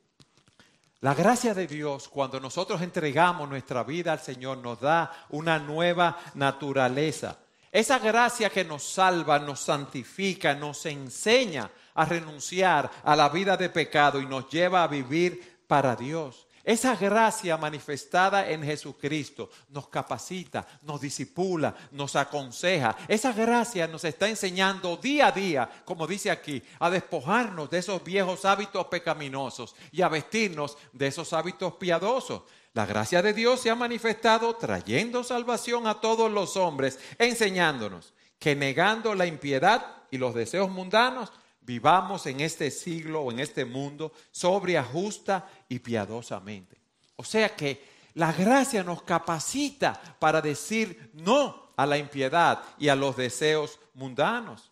La 1.00 1.16
gracia 1.16 1.54
de 1.54 1.66
Dios, 1.66 2.10
cuando 2.10 2.40
nosotros 2.40 2.82
entregamos 2.82 3.50
nuestra 3.50 3.84
vida 3.84 4.12
al 4.12 4.20
Señor, 4.20 4.58
nos 4.60 4.82
da 4.82 5.26
una 5.30 5.58
nueva 5.58 6.20
naturaleza. 6.36 7.40
Esa 7.72 7.98
gracia 7.98 8.50
que 8.50 8.66
nos 8.66 8.84
salva, 8.84 9.40
nos 9.40 9.62
santifica, 9.62 10.54
nos 10.54 10.86
enseña 10.86 11.72
a 11.96 12.06
renunciar 12.06 12.92
a 13.04 13.16
la 13.16 13.30
vida 13.30 13.56
de 13.56 13.70
pecado 13.70 14.20
y 14.20 14.26
nos 14.26 14.50
lleva 14.50 14.84
a 14.84 14.88
vivir 14.88 15.64
para 15.66 15.96
Dios. 15.96 16.46
Esa 16.64 16.96
gracia 16.96 17.58
manifestada 17.58 18.50
en 18.50 18.64
Jesucristo 18.64 19.50
nos 19.70 19.88
capacita, 19.88 20.68
nos 20.84 21.02
disipula, 21.02 21.76
nos 21.92 22.16
aconseja. 22.16 22.96
Esa 23.08 23.34
gracia 23.34 23.88
nos 23.88 24.04
está 24.04 24.30
enseñando 24.30 24.98
día 24.98 25.28
a 25.28 25.32
día, 25.32 25.70
como 25.86 26.06
dice 26.06 26.30
aquí, 26.30 26.62
a 26.80 26.90
despojarnos 26.90 27.70
de 27.70 27.80
esos 27.80 28.04
viejos 28.04 28.46
hábitos 28.46 28.86
pecaminosos 28.88 29.76
y 29.92 30.02
a 30.02 30.10
vestirnos 30.10 30.78
de 30.94 31.08
esos 31.08 31.34
hábitos 31.34 31.74
piadosos. 31.74 32.44
La 32.74 32.86
gracia 32.86 33.22
de 33.22 33.34
Dios 33.34 33.60
se 33.60 33.70
ha 33.70 33.76
manifestado 33.76 34.56
trayendo 34.56 35.24
salvación 35.24 35.88
a 35.88 36.00
todos 36.00 36.32
los 36.32 36.56
hombres, 36.56 37.00
enseñándonos 37.18 38.14
que 38.40 38.56
negando 38.56 39.14
la 39.14 39.26
impiedad 39.26 39.86
y 40.10 40.18
los 40.18 40.34
deseos 40.34 40.70
mundanos, 40.70 41.32
vivamos 41.62 42.26
en 42.26 42.42
este 42.42 42.72
siglo 42.72 43.22
o 43.22 43.32
en 43.32 43.40
este 43.40 43.66
mundo 43.66 44.12
sobria, 44.32 44.84
justa 44.84 45.50
y 45.70 45.80
piadosamente. 45.80 46.78
O 47.16 47.24
sea 47.24 47.56
que 47.56 47.90
la 48.16 48.34
gracia 48.34 48.84
nos 48.84 49.04
capacita 49.04 50.00
para 50.20 50.42
decir 50.42 51.12
no 51.14 51.72
a 51.78 51.86
la 51.86 51.98
impiedad 51.98 52.62
y 52.78 52.90
a 52.90 52.96
los 52.96 53.16
deseos 53.16 53.80
mundanos. 53.94 54.72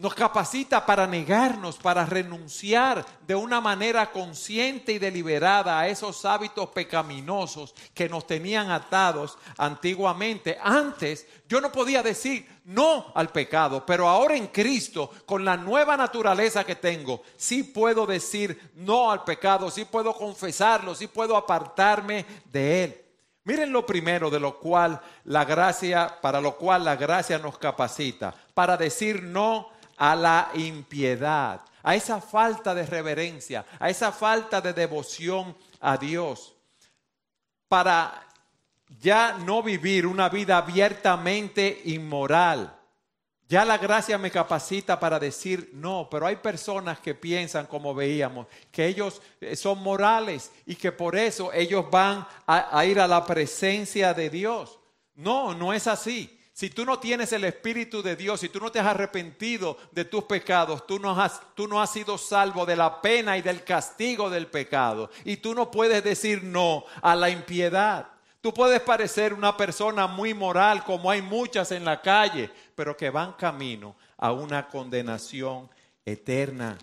Nos 0.00 0.14
capacita 0.14 0.86
para 0.86 1.06
negarnos, 1.06 1.76
para 1.76 2.06
renunciar 2.06 3.04
de 3.26 3.34
una 3.34 3.60
manera 3.60 4.10
consciente 4.10 4.92
y 4.92 4.98
deliberada 4.98 5.78
a 5.78 5.88
esos 5.88 6.24
hábitos 6.24 6.70
pecaminosos 6.70 7.74
que 7.92 8.08
nos 8.08 8.26
tenían 8.26 8.70
atados 8.70 9.36
antiguamente. 9.58 10.56
Antes 10.62 11.26
yo 11.46 11.60
no 11.60 11.70
podía 11.70 12.02
decir 12.02 12.48
no 12.64 13.12
al 13.14 13.28
pecado, 13.28 13.84
pero 13.84 14.08
ahora 14.08 14.36
en 14.36 14.46
Cristo, 14.46 15.10
con 15.26 15.44
la 15.44 15.58
nueva 15.58 15.98
naturaleza 15.98 16.64
que 16.64 16.76
tengo, 16.76 17.20
sí 17.36 17.62
puedo 17.62 18.06
decir 18.06 18.70
no 18.76 19.10
al 19.10 19.22
pecado, 19.24 19.70
sí 19.70 19.84
puedo 19.84 20.14
confesarlo, 20.14 20.94
sí 20.94 21.08
puedo 21.08 21.36
apartarme 21.36 22.24
de 22.46 22.84
él. 22.84 23.04
Miren 23.44 23.70
lo 23.70 23.84
primero 23.84 24.30
de 24.30 24.40
lo 24.40 24.58
cual 24.58 24.98
la 25.24 25.44
gracia, 25.44 26.20
para 26.22 26.40
lo 26.40 26.56
cual 26.56 26.86
la 26.86 26.96
gracia 26.96 27.38
nos 27.38 27.58
capacita, 27.58 28.34
para 28.54 28.78
decir 28.78 29.22
no 29.22 29.78
a 30.00 30.16
la 30.16 30.50
impiedad, 30.54 31.60
a 31.82 31.94
esa 31.94 32.22
falta 32.22 32.74
de 32.74 32.86
reverencia, 32.86 33.66
a 33.78 33.90
esa 33.90 34.10
falta 34.10 34.58
de 34.58 34.72
devoción 34.72 35.54
a 35.78 35.98
Dios, 35.98 36.54
para 37.68 38.26
ya 38.98 39.34
no 39.34 39.62
vivir 39.62 40.06
una 40.06 40.30
vida 40.30 40.56
abiertamente 40.56 41.82
inmoral. 41.84 42.74
Ya 43.46 43.66
la 43.66 43.76
gracia 43.76 44.16
me 44.16 44.30
capacita 44.30 44.98
para 44.98 45.18
decir 45.18 45.68
no, 45.74 46.08
pero 46.10 46.26
hay 46.26 46.36
personas 46.36 46.98
que 47.00 47.14
piensan, 47.14 47.66
como 47.66 47.94
veíamos, 47.94 48.46
que 48.72 48.86
ellos 48.86 49.20
eh, 49.38 49.54
son 49.54 49.82
morales 49.82 50.50
y 50.64 50.76
que 50.76 50.92
por 50.92 51.14
eso 51.14 51.52
ellos 51.52 51.90
van 51.90 52.26
a, 52.46 52.78
a 52.78 52.86
ir 52.86 52.98
a 52.98 53.06
la 53.06 53.26
presencia 53.26 54.14
de 54.14 54.30
Dios. 54.30 54.78
No, 55.14 55.52
no 55.52 55.74
es 55.74 55.86
así. 55.86 56.39
Si 56.60 56.68
tú 56.68 56.84
no 56.84 56.98
tienes 56.98 57.32
el 57.32 57.44
Espíritu 57.44 58.02
de 58.02 58.16
Dios, 58.16 58.38
si 58.38 58.50
tú 58.50 58.60
no 58.60 58.70
te 58.70 58.78
has 58.78 58.86
arrepentido 58.86 59.78
de 59.92 60.04
tus 60.04 60.24
pecados, 60.24 60.86
tú 60.86 60.98
no, 60.98 61.18
has, 61.18 61.40
tú 61.54 61.66
no 61.66 61.80
has 61.80 61.90
sido 61.90 62.18
salvo 62.18 62.66
de 62.66 62.76
la 62.76 63.00
pena 63.00 63.38
y 63.38 63.40
del 63.40 63.64
castigo 63.64 64.28
del 64.28 64.46
pecado. 64.46 65.08
Y 65.24 65.38
tú 65.38 65.54
no 65.54 65.70
puedes 65.70 66.04
decir 66.04 66.44
no 66.44 66.84
a 67.00 67.16
la 67.16 67.30
impiedad. 67.30 68.08
Tú 68.42 68.52
puedes 68.52 68.82
parecer 68.82 69.32
una 69.32 69.56
persona 69.56 70.06
muy 70.06 70.34
moral, 70.34 70.84
como 70.84 71.10
hay 71.10 71.22
muchas 71.22 71.72
en 71.72 71.82
la 71.82 72.02
calle, 72.02 72.50
pero 72.74 72.94
que 72.94 73.08
van 73.08 73.32
camino 73.32 73.96
a 74.18 74.30
una 74.30 74.68
condenación 74.68 75.66
eterna. 76.04 76.76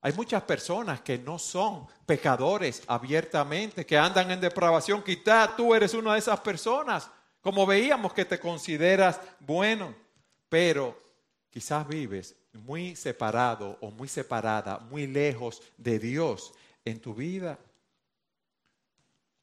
Hay 0.00 0.12
muchas 0.12 0.44
personas 0.44 1.00
que 1.00 1.18
no 1.18 1.40
son 1.40 1.88
pecadores 2.06 2.84
abiertamente, 2.86 3.84
que 3.84 3.98
andan 3.98 4.30
en 4.30 4.40
depravación. 4.40 5.02
Quizá 5.02 5.56
tú 5.56 5.74
eres 5.74 5.92
una 5.92 6.12
de 6.12 6.20
esas 6.20 6.38
personas. 6.38 7.10
Como 7.46 7.64
veíamos 7.64 8.12
que 8.12 8.24
te 8.24 8.40
consideras 8.40 9.20
bueno, 9.38 9.94
pero 10.48 11.00
quizás 11.48 11.86
vives 11.86 12.34
muy 12.52 12.96
separado 12.96 13.78
o 13.80 13.92
muy 13.92 14.08
separada, 14.08 14.80
muy 14.80 15.06
lejos 15.06 15.62
de 15.76 16.00
Dios 16.00 16.52
en 16.84 17.00
tu 17.00 17.14
vida. 17.14 17.56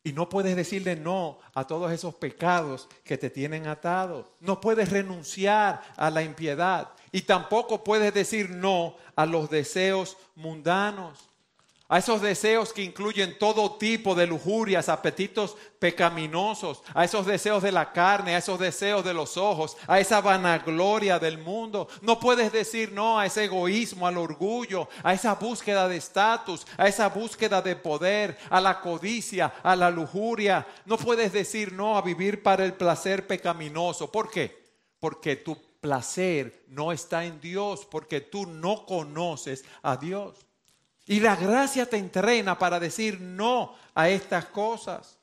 Y 0.03 0.11
no 0.11 0.27
puedes 0.27 0.53
decirle 0.57 0.97
no 0.97 1.39
a 1.53 1.65
todos 1.65 1.93
esos 1.93 2.13
pecados 2.15 2.89
que 3.05 3.17
te 3.17 3.29
tienen 3.29 3.67
atado. 3.67 4.35
No 4.41 4.59
puedes 4.59 4.89
renunciar 4.89 5.81
a 5.95 6.09
la 6.09 6.23
impiedad. 6.23 6.89
Y 7.13 7.21
tampoco 7.21 7.85
puedes 7.85 8.13
decir 8.13 8.49
no 8.49 8.97
a 9.15 9.25
los 9.25 9.49
deseos 9.49 10.17
mundanos 10.35 11.29
a 11.93 11.99
esos 11.99 12.23
deseos 12.23 12.73
que 12.73 12.81
incluyen 12.81 13.37
todo 13.37 13.73
tipo 13.73 14.15
de 14.15 14.25
lujurias, 14.25 14.89
apetitos 14.89 15.55
pecaminosos, 15.77 16.81
a 16.95 17.03
esos 17.03 17.27
deseos 17.27 17.61
de 17.61 17.71
la 17.71 17.91
carne, 17.91 18.33
a 18.33 18.39
esos 18.39 18.57
deseos 18.57 19.05
de 19.05 19.13
los 19.13 19.37
ojos, 19.37 19.77
a 19.85 19.99
esa 19.99 20.19
vanagloria 20.19 21.19
del 21.19 21.37
mundo. 21.37 21.87
No 22.01 22.19
puedes 22.19 22.51
decir 22.51 22.91
no 22.91 23.19
a 23.19 23.27
ese 23.27 23.43
egoísmo, 23.43 24.07
al 24.07 24.17
orgullo, 24.17 24.89
a 25.03 25.13
esa 25.13 25.35
búsqueda 25.35 25.87
de 25.87 25.97
estatus, 25.97 26.65
a 26.77 26.87
esa 26.87 27.09
búsqueda 27.09 27.61
de 27.61 27.75
poder, 27.75 28.39
a 28.49 28.59
la 28.59 28.81
codicia, 28.81 29.53
a 29.61 29.75
la 29.75 29.91
lujuria. 29.91 30.65
No 30.85 30.97
puedes 30.97 31.31
decir 31.31 31.73
no 31.73 31.95
a 31.95 32.01
vivir 32.01 32.41
para 32.41 32.65
el 32.65 32.73
placer 32.73 33.27
pecaminoso. 33.27 34.11
¿Por 34.11 34.31
qué? 34.31 34.65
Porque 34.99 35.35
tu 35.35 35.55
placer 35.79 36.63
no 36.69 36.91
está 36.91 37.23
en 37.23 37.39
Dios, 37.39 37.85
porque 37.85 38.19
tú 38.19 38.47
no 38.47 38.83
conoces 38.87 39.63
a 39.83 39.95
Dios. 39.95 40.43
Y 41.05 41.19
la 41.19 41.35
gracia 41.35 41.85
te 41.85 41.97
entrena 41.97 42.57
para 42.57 42.79
decir 42.79 43.19
no 43.19 43.75
a 43.93 44.09
estas 44.09 44.45
cosas. 44.45 45.17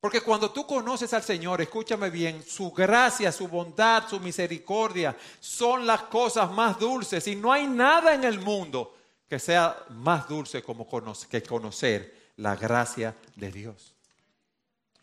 Porque 0.00 0.22
cuando 0.22 0.50
tú 0.50 0.66
conoces 0.66 1.12
al 1.12 1.22
Señor, 1.22 1.60
escúchame 1.60 2.08
bien, 2.08 2.42
su 2.42 2.70
gracia, 2.70 3.30
su 3.30 3.48
bondad, 3.48 4.08
su 4.08 4.18
misericordia 4.18 5.14
son 5.40 5.86
las 5.86 6.02
cosas 6.04 6.50
más 6.52 6.78
dulces 6.78 7.26
y 7.26 7.36
no 7.36 7.52
hay 7.52 7.66
nada 7.66 8.14
en 8.14 8.24
el 8.24 8.40
mundo 8.40 8.96
que 9.28 9.38
sea 9.38 9.76
más 9.90 10.26
dulce 10.26 10.62
como 10.62 10.88
que 11.28 11.42
conocer 11.42 12.32
la 12.36 12.56
gracia 12.56 13.14
de 13.36 13.52
Dios. 13.52 13.94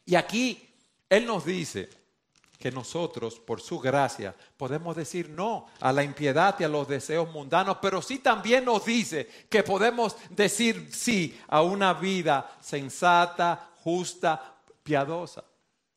Y 0.03 0.15
aquí 0.15 0.67
Él 1.09 1.27
nos 1.27 1.45
dice, 1.45 1.89
que 2.57 2.71
nosotros, 2.71 3.39
por 3.39 3.61
su 3.61 3.79
gracia, 3.79 4.35
podemos 4.57 4.95
decir 4.95 5.29
no 5.29 5.67
a 5.79 5.93
la 5.93 6.03
impiedad 6.03 6.55
y 6.59 6.63
a 6.63 6.69
los 6.69 6.87
deseos 6.87 7.31
mundanos, 7.31 7.77
pero 7.81 8.01
sí 8.01 8.19
también 8.19 8.65
nos 8.65 8.85
dice 8.85 9.29
que 9.49 9.63
podemos 9.63 10.15
decir 10.29 10.89
sí 10.91 11.39
a 11.47 11.61
una 11.61 11.93
vida 11.93 12.57
sensata, 12.59 13.69
justa, 13.83 14.55
piadosa. 14.83 15.43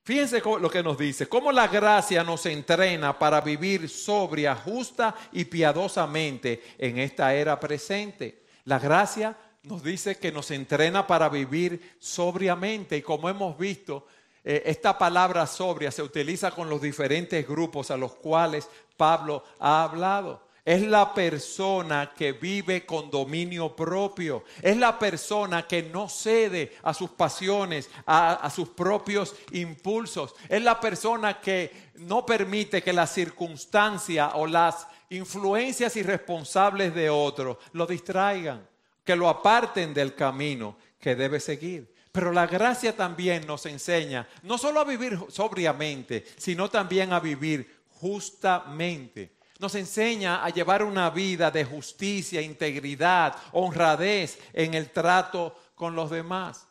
Fíjense 0.03 0.41
lo 0.41 0.71
que 0.71 0.83
nos 0.83 0.99
dice, 0.99 1.29
cómo 1.29 1.53
la 1.53 1.69
gracia 1.69 2.25
nos 2.25 2.45
entrena 2.47 3.19
para 3.19 3.41
vivir 3.41 3.89
sobria, 3.89 4.57
justa 4.57 5.15
y 5.33 5.45
piadosamente 5.45 6.63
en 6.79 6.99
esta 6.99 7.35
era 7.35 7.61
presente. 7.61 8.45
La 8.65 8.79
gracia 8.79 9.37
nos 9.63 9.83
dice 9.83 10.17
que 10.17 10.33
nos 10.33 10.51
entrena 10.51 11.07
para 11.07 11.29
vivir 11.29 11.97
sobriamente 11.99 12.97
y 12.97 13.03
como 13.03 13.29
hemos 13.29 13.57
visto, 13.59 14.07
eh, 14.45 14.63
esta 14.67 14.97
palabra 14.97 15.47
sobria 15.47 15.91
se 15.91 16.03
utiliza 16.03 16.51
con 16.51 16.69
los 16.69 16.81
diferentes 16.81 17.47
grupos 17.47 17.91
a 17.91 17.97
los 17.97 18.15
cuales 18.15 18.69
Pablo 18.97 19.45
ha 19.59 19.85
hablado. 19.85 20.51
es 20.65 20.83
la 20.83 21.13
persona 21.15 22.13
que 22.17 22.33
vive 22.33 22.85
con 22.85 23.11
dominio 23.11 23.75
propio, 23.75 24.45
es 24.63 24.77
la 24.77 24.99
persona 24.99 25.67
que 25.67 25.83
no 25.83 26.09
cede 26.09 26.77
a 26.83 26.93
sus 26.95 27.11
pasiones, 27.11 27.91
a, 28.07 28.49
sus 28.55 28.69
propios 28.69 29.35
impulsos, 29.53 30.35
es 30.49 30.63
la 30.63 30.79
persona 30.79 31.41
que 31.41 31.91
no 31.95 32.25
permite 32.25 32.83
que 32.83 32.93
la 32.93 33.07
circunstancia 33.07 34.33
o 34.35 34.47
las 34.47 34.87
influencias 35.09 35.97
irresponsables 35.97 36.95
de 36.95 37.11
otros 37.11 37.57
lo 37.73 37.87
distraigan, 37.87 38.67
que 39.03 39.17
lo 39.17 39.29
aparten 39.29 39.93
del 39.93 40.15
camino 40.15 40.77
que 41.01 41.17
debe 41.17 41.41
seguir. 41.41 41.93
Pero 42.13 42.33
la 42.33 42.47
gracia 42.47 42.97
también 42.97 43.47
nos 43.47 43.67
enseña 43.67 44.29
no 44.43 44.59
solo 44.59 44.81
a 44.81 44.85
vivir 44.85 45.19
sobriamente, 45.29 46.25
sino 46.37 46.69
también 46.69 47.13
a 47.13 47.21
vivir 47.21 47.85
justamente. 47.89 49.37
Nos 49.59 49.75
enseña 49.75 50.45
a 50.45 50.49
llevar 50.49 50.83
una 50.83 51.11
vida 51.11 51.51
de 51.51 51.65
justicia, 51.65 52.41
integridad, 52.41 53.37
honradez 53.53 54.39
en 54.53 54.75
el 54.75 54.91
trato 54.91 55.55
con 55.75 55.95
los 55.95 56.11
demás. 56.11 56.67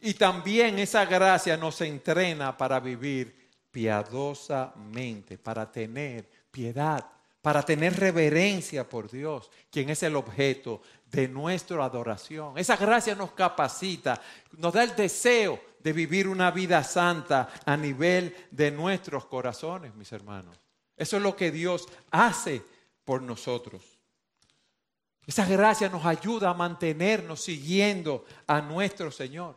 Y 0.00 0.14
también 0.14 0.78
esa 0.78 1.04
gracia 1.04 1.56
nos 1.56 1.80
entrena 1.80 2.56
para 2.56 2.80
vivir 2.80 3.50
piadosamente, 3.70 5.38
para 5.38 5.70
tener 5.70 6.28
piedad, 6.50 7.06
para 7.40 7.62
tener 7.62 7.98
reverencia 7.98 8.88
por 8.88 9.10
Dios, 9.10 9.50
quien 9.70 9.90
es 9.90 10.02
el 10.02 10.16
objeto 10.16 10.82
de 11.12 11.28
nuestra 11.28 11.84
adoración. 11.84 12.56
Esa 12.56 12.76
gracia 12.76 13.14
nos 13.14 13.32
capacita, 13.32 14.20
nos 14.56 14.72
da 14.72 14.82
el 14.82 14.96
deseo 14.96 15.60
de 15.78 15.92
vivir 15.92 16.26
una 16.26 16.50
vida 16.50 16.82
santa 16.82 17.50
a 17.66 17.76
nivel 17.76 18.34
de 18.50 18.70
nuestros 18.70 19.26
corazones, 19.26 19.94
mis 19.94 20.10
hermanos. 20.10 20.58
Eso 20.96 21.18
es 21.18 21.22
lo 21.22 21.36
que 21.36 21.50
Dios 21.50 21.86
hace 22.10 22.62
por 23.04 23.20
nosotros. 23.20 23.82
Esa 25.26 25.44
gracia 25.46 25.88
nos 25.88 26.04
ayuda 26.06 26.50
a 26.50 26.54
mantenernos 26.54 27.42
siguiendo 27.42 28.24
a 28.46 28.60
nuestro 28.60 29.10
Señor. 29.10 29.56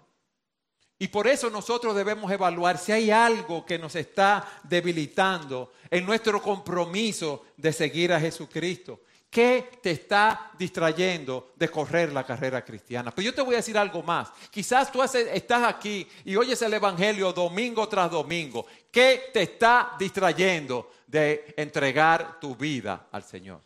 Y 0.99 1.07
por 1.07 1.27
eso 1.27 1.49
nosotros 1.49 1.95
debemos 1.95 2.31
evaluar 2.31 2.77
si 2.77 2.91
hay 2.91 3.11
algo 3.11 3.65
que 3.65 3.79
nos 3.79 3.95
está 3.95 4.61
debilitando 4.63 5.71
en 5.89 6.05
nuestro 6.05 6.41
compromiso 6.41 7.45
de 7.57 7.73
seguir 7.73 8.13
a 8.13 8.19
Jesucristo. 8.19 9.01
¿Qué 9.35 9.79
te 9.81 9.91
está 9.91 10.53
distrayendo 10.57 11.51
de 11.57 11.67
correr 11.67 12.13
la 12.13 12.25
carrera 12.25 12.63
cristiana? 12.63 13.11
Pero 13.11 13.25
yo 13.25 13.35
te 13.35 13.41
voy 13.41 13.55
a 13.55 13.57
decir 13.57 13.77
algo 13.77 14.01
más. 14.01 14.31
Quizás 14.49 14.89
tú 14.89 15.03
estás 15.03 15.63
aquí 15.65 16.07
y 16.23 16.37
oyes 16.37 16.61
el 16.61 16.73
Evangelio 16.73 17.33
domingo 17.33 17.85
tras 17.89 18.09
domingo. 18.09 18.65
¿Qué 18.89 19.31
te 19.33 19.41
está 19.41 19.93
distrayendo 19.99 20.89
de 21.05 21.53
entregar 21.57 22.39
tu 22.39 22.55
vida 22.55 23.09
al 23.11 23.23
Señor? 23.25 23.59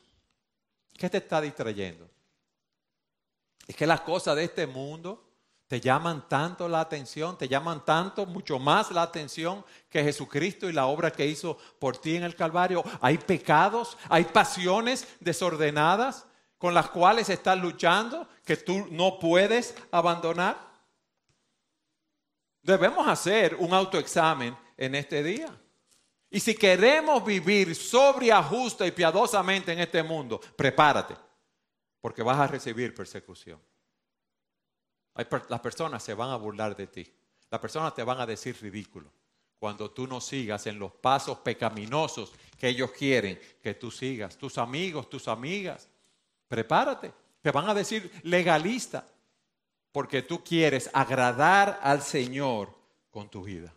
¿Qué 0.97 1.07
te 1.07 1.19
está 1.19 1.39
distrayendo? 1.39 2.09
Es 3.67 3.75
que 3.75 3.85
las 3.85 4.01
cosas 4.01 4.37
de 4.37 4.45
este 4.45 4.65
mundo 4.65 5.28
te 5.69 5.79
llaman 5.79 6.27
tanto 6.27 6.67
la 6.67 6.81
atención, 6.81 7.37
te 7.37 7.47
llaman 7.47 7.85
tanto, 7.85 8.25
mucho 8.25 8.57
más 8.57 8.89
la 8.89 9.03
atención 9.03 9.63
que 9.87 10.03
Jesucristo 10.03 10.67
y 10.67 10.73
la 10.73 10.87
obra 10.87 11.11
que 11.11 11.27
hizo 11.27 11.59
por 11.77 11.95
ti 11.95 12.15
en 12.15 12.23
el 12.23 12.35
Calvario. 12.35 12.83
Hay 12.99 13.19
pecados, 13.19 13.95
hay 14.09 14.23
pasiones 14.23 15.07
desordenadas 15.19 16.25
con 16.57 16.73
las 16.73 16.89
cuales 16.89 17.29
estás 17.29 17.59
luchando 17.59 18.27
que 18.43 18.57
tú 18.57 18.87
no 18.89 19.19
puedes 19.19 19.75
abandonar. 19.91 20.57
Debemos 22.63 23.07
hacer 23.07 23.53
un 23.53 23.71
autoexamen 23.71 24.57
en 24.75 24.95
este 24.95 25.21
día. 25.21 25.55
Y 26.31 26.39
si 26.39 26.55
queremos 26.55 27.23
vivir 27.23 27.75
sobria, 27.75 28.41
justa 28.41 28.87
y 28.87 28.91
piadosamente 28.91 29.71
en 29.73 29.81
este 29.81 30.01
mundo, 30.01 30.41
prepárate, 30.55 31.15
porque 32.01 32.23
vas 32.23 32.39
a 32.39 32.47
recibir 32.47 32.95
persecución 32.95 33.68
las 35.13 35.59
personas 35.59 36.03
se 36.03 36.13
van 36.13 36.29
a 36.29 36.35
burlar 36.35 36.75
de 36.75 36.87
ti. 36.87 37.13
Las 37.49 37.59
personas 37.59 37.93
te 37.93 38.03
van 38.03 38.19
a 38.19 38.25
decir 38.25 38.57
ridículo 38.61 39.11
cuando 39.59 39.91
tú 39.91 40.07
no 40.07 40.21
sigas 40.21 40.65
en 40.67 40.79
los 40.79 40.91
pasos 40.93 41.39
pecaminosos 41.39 42.31
que 42.57 42.69
ellos 42.69 42.91
quieren 42.91 43.39
que 43.61 43.73
tú 43.73 43.91
sigas. 43.91 44.37
Tus 44.37 44.57
amigos, 44.57 45.09
tus 45.09 45.27
amigas, 45.27 45.89
prepárate. 46.47 47.13
Te 47.41 47.51
van 47.51 47.69
a 47.69 47.73
decir 47.73 48.11
legalista 48.23 49.05
porque 49.91 50.21
tú 50.21 50.43
quieres 50.43 50.89
agradar 50.93 51.79
al 51.83 52.01
Señor 52.01 52.73
con 53.09 53.29
tu 53.29 53.43
vida. 53.43 53.73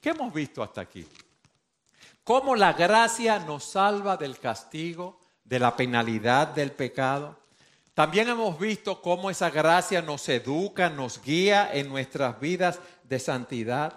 ¿Qué 0.00 0.10
hemos 0.10 0.32
visto 0.32 0.62
hasta 0.62 0.82
aquí? 0.82 1.06
Cómo 2.22 2.54
la 2.54 2.72
gracia 2.72 3.38
nos 3.40 3.64
salva 3.64 4.16
del 4.16 4.38
castigo, 4.38 5.18
de 5.42 5.58
la 5.58 5.76
penalidad 5.76 6.48
del 6.48 6.72
pecado. 6.72 7.38
También 7.96 8.28
hemos 8.28 8.58
visto 8.58 9.00
cómo 9.00 9.30
esa 9.30 9.48
gracia 9.48 10.02
nos 10.02 10.28
educa, 10.28 10.90
nos 10.90 11.22
guía 11.22 11.70
en 11.72 11.88
nuestras 11.88 12.38
vidas 12.38 12.78
de 13.04 13.18
santidad. 13.18 13.94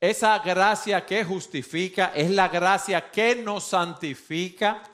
Esa 0.00 0.38
gracia 0.38 1.04
que 1.04 1.24
justifica 1.24 2.12
es 2.14 2.30
la 2.30 2.46
gracia 2.46 3.10
que 3.10 3.34
nos 3.34 3.64
santifica. 3.64 4.84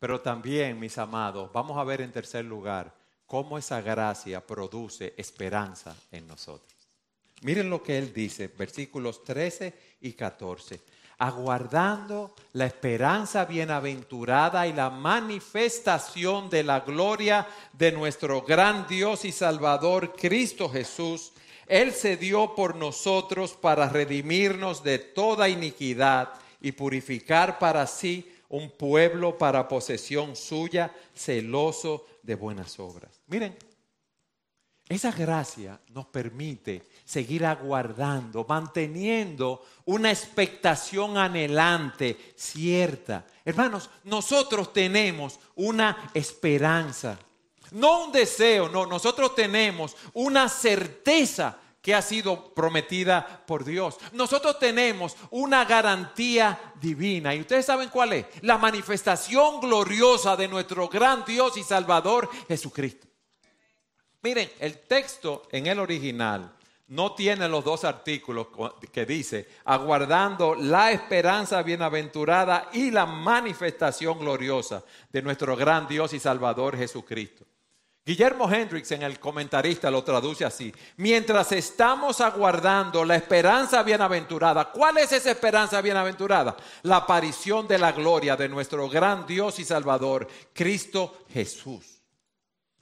Pero 0.00 0.20
también, 0.20 0.80
mis 0.80 0.98
amados, 0.98 1.52
vamos 1.52 1.78
a 1.78 1.84
ver 1.84 2.00
en 2.00 2.10
tercer 2.10 2.44
lugar 2.44 2.92
cómo 3.26 3.58
esa 3.58 3.80
gracia 3.80 4.44
produce 4.44 5.14
esperanza 5.16 5.94
en 6.10 6.26
nosotros. 6.26 6.74
Miren 7.42 7.70
lo 7.70 7.80
que 7.80 7.96
él 7.96 8.12
dice, 8.12 8.48
versículos 8.48 9.22
13 9.22 9.72
y 10.00 10.14
14 10.14 10.80
aguardando 11.20 12.34
la 12.54 12.64
esperanza 12.64 13.44
bienaventurada 13.44 14.66
y 14.66 14.72
la 14.72 14.88
manifestación 14.88 16.48
de 16.48 16.64
la 16.64 16.80
gloria 16.80 17.46
de 17.74 17.92
nuestro 17.92 18.40
gran 18.40 18.86
Dios 18.88 19.26
y 19.26 19.30
Salvador 19.30 20.14
Cristo 20.16 20.70
Jesús. 20.70 21.32
Él 21.66 21.92
se 21.92 22.16
dio 22.16 22.54
por 22.54 22.74
nosotros 22.74 23.52
para 23.52 23.90
redimirnos 23.90 24.82
de 24.82 24.98
toda 24.98 25.50
iniquidad 25.50 26.30
y 26.58 26.72
purificar 26.72 27.58
para 27.58 27.86
sí 27.86 28.32
un 28.48 28.70
pueblo 28.70 29.36
para 29.36 29.68
posesión 29.68 30.34
suya, 30.34 30.90
celoso 31.14 32.06
de 32.22 32.34
buenas 32.34 32.80
obras. 32.80 33.20
Miren, 33.26 33.54
esa 34.88 35.12
gracia 35.12 35.78
nos 35.90 36.06
permite 36.06 36.82
seguir 37.10 37.44
aguardando, 37.44 38.46
manteniendo 38.48 39.66
una 39.86 40.12
expectación 40.12 41.18
anhelante, 41.18 42.34
cierta. 42.36 43.26
Hermanos, 43.44 43.90
nosotros 44.04 44.72
tenemos 44.72 45.40
una 45.56 46.12
esperanza, 46.14 47.18
no 47.72 48.04
un 48.04 48.12
deseo, 48.12 48.68
no, 48.68 48.86
nosotros 48.86 49.34
tenemos 49.34 49.96
una 50.14 50.48
certeza 50.48 51.58
que 51.82 51.96
ha 51.96 52.02
sido 52.02 52.54
prometida 52.54 53.42
por 53.44 53.64
Dios. 53.64 53.96
Nosotros 54.12 54.60
tenemos 54.60 55.16
una 55.30 55.64
garantía 55.64 56.74
divina. 56.80 57.34
¿Y 57.34 57.40
ustedes 57.40 57.66
saben 57.66 57.88
cuál 57.88 58.12
es? 58.12 58.26
La 58.42 58.56
manifestación 58.56 59.58
gloriosa 59.58 60.36
de 60.36 60.46
nuestro 60.46 60.88
gran 60.88 61.24
Dios 61.24 61.56
y 61.56 61.64
Salvador 61.64 62.30
Jesucristo. 62.46 63.08
Miren, 64.22 64.48
el 64.60 64.78
texto 64.86 65.48
en 65.50 65.66
el 65.66 65.80
original 65.80 66.54
no 66.90 67.14
tiene 67.14 67.48
los 67.48 67.64
dos 67.64 67.84
artículos 67.84 68.48
que 68.90 69.06
dice, 69.06 69.48
aguardando 69.64 70.56
la 70.56 70.90
esperanza 70.90 71.62
bienaventurada 71.62 72.68
y 72.72 72.90
la 72.90 73.06
manifestación 73.06 74.18
gloriosa 74.18 74.82
de 75.12 75.22
nuestro 75.22 75.54
gran 75.54 75.86
Dios 75.86 76.12
y 76.14 76.18
Salvador 76.18 76.76
Jesucristo. 76.76 77.44
Guillermo 78.04 78.50
Hendricks 78.50 78.90
en 78.90 79.02
el 79.02 79.20
comentarista 79.20 79.88
lo 79.88 80.02
traduce 80.02 80.44
así, 80.44 80.74
mientras 80.96 81.52
estamos 81.52 82.20
aguardando 82.20 83.04
la 83.04 83.14
esperanza 83.14 83.84
bienaventurada, 83.84 84.72
¿cuál 84.72 84.98
es 84.98 85.12
esa 85.12 85.30
esperanza 85.30 85.80
bienaventurada? 85.80 86.56
La 86.82 86.96
aparición 86.96 87.68
de 87.68 87.78
la 87.78 87.92
gloria 87.92 88.34
de 88.34 88.48
nuestro 88.48 88.88
gran 88.88 89.28
Dios 89.28 89.60
y 89.60 89.64
Salvador, 89.64 90.26
Cristo 90.52 91.24
Jesús. 91.32 92.02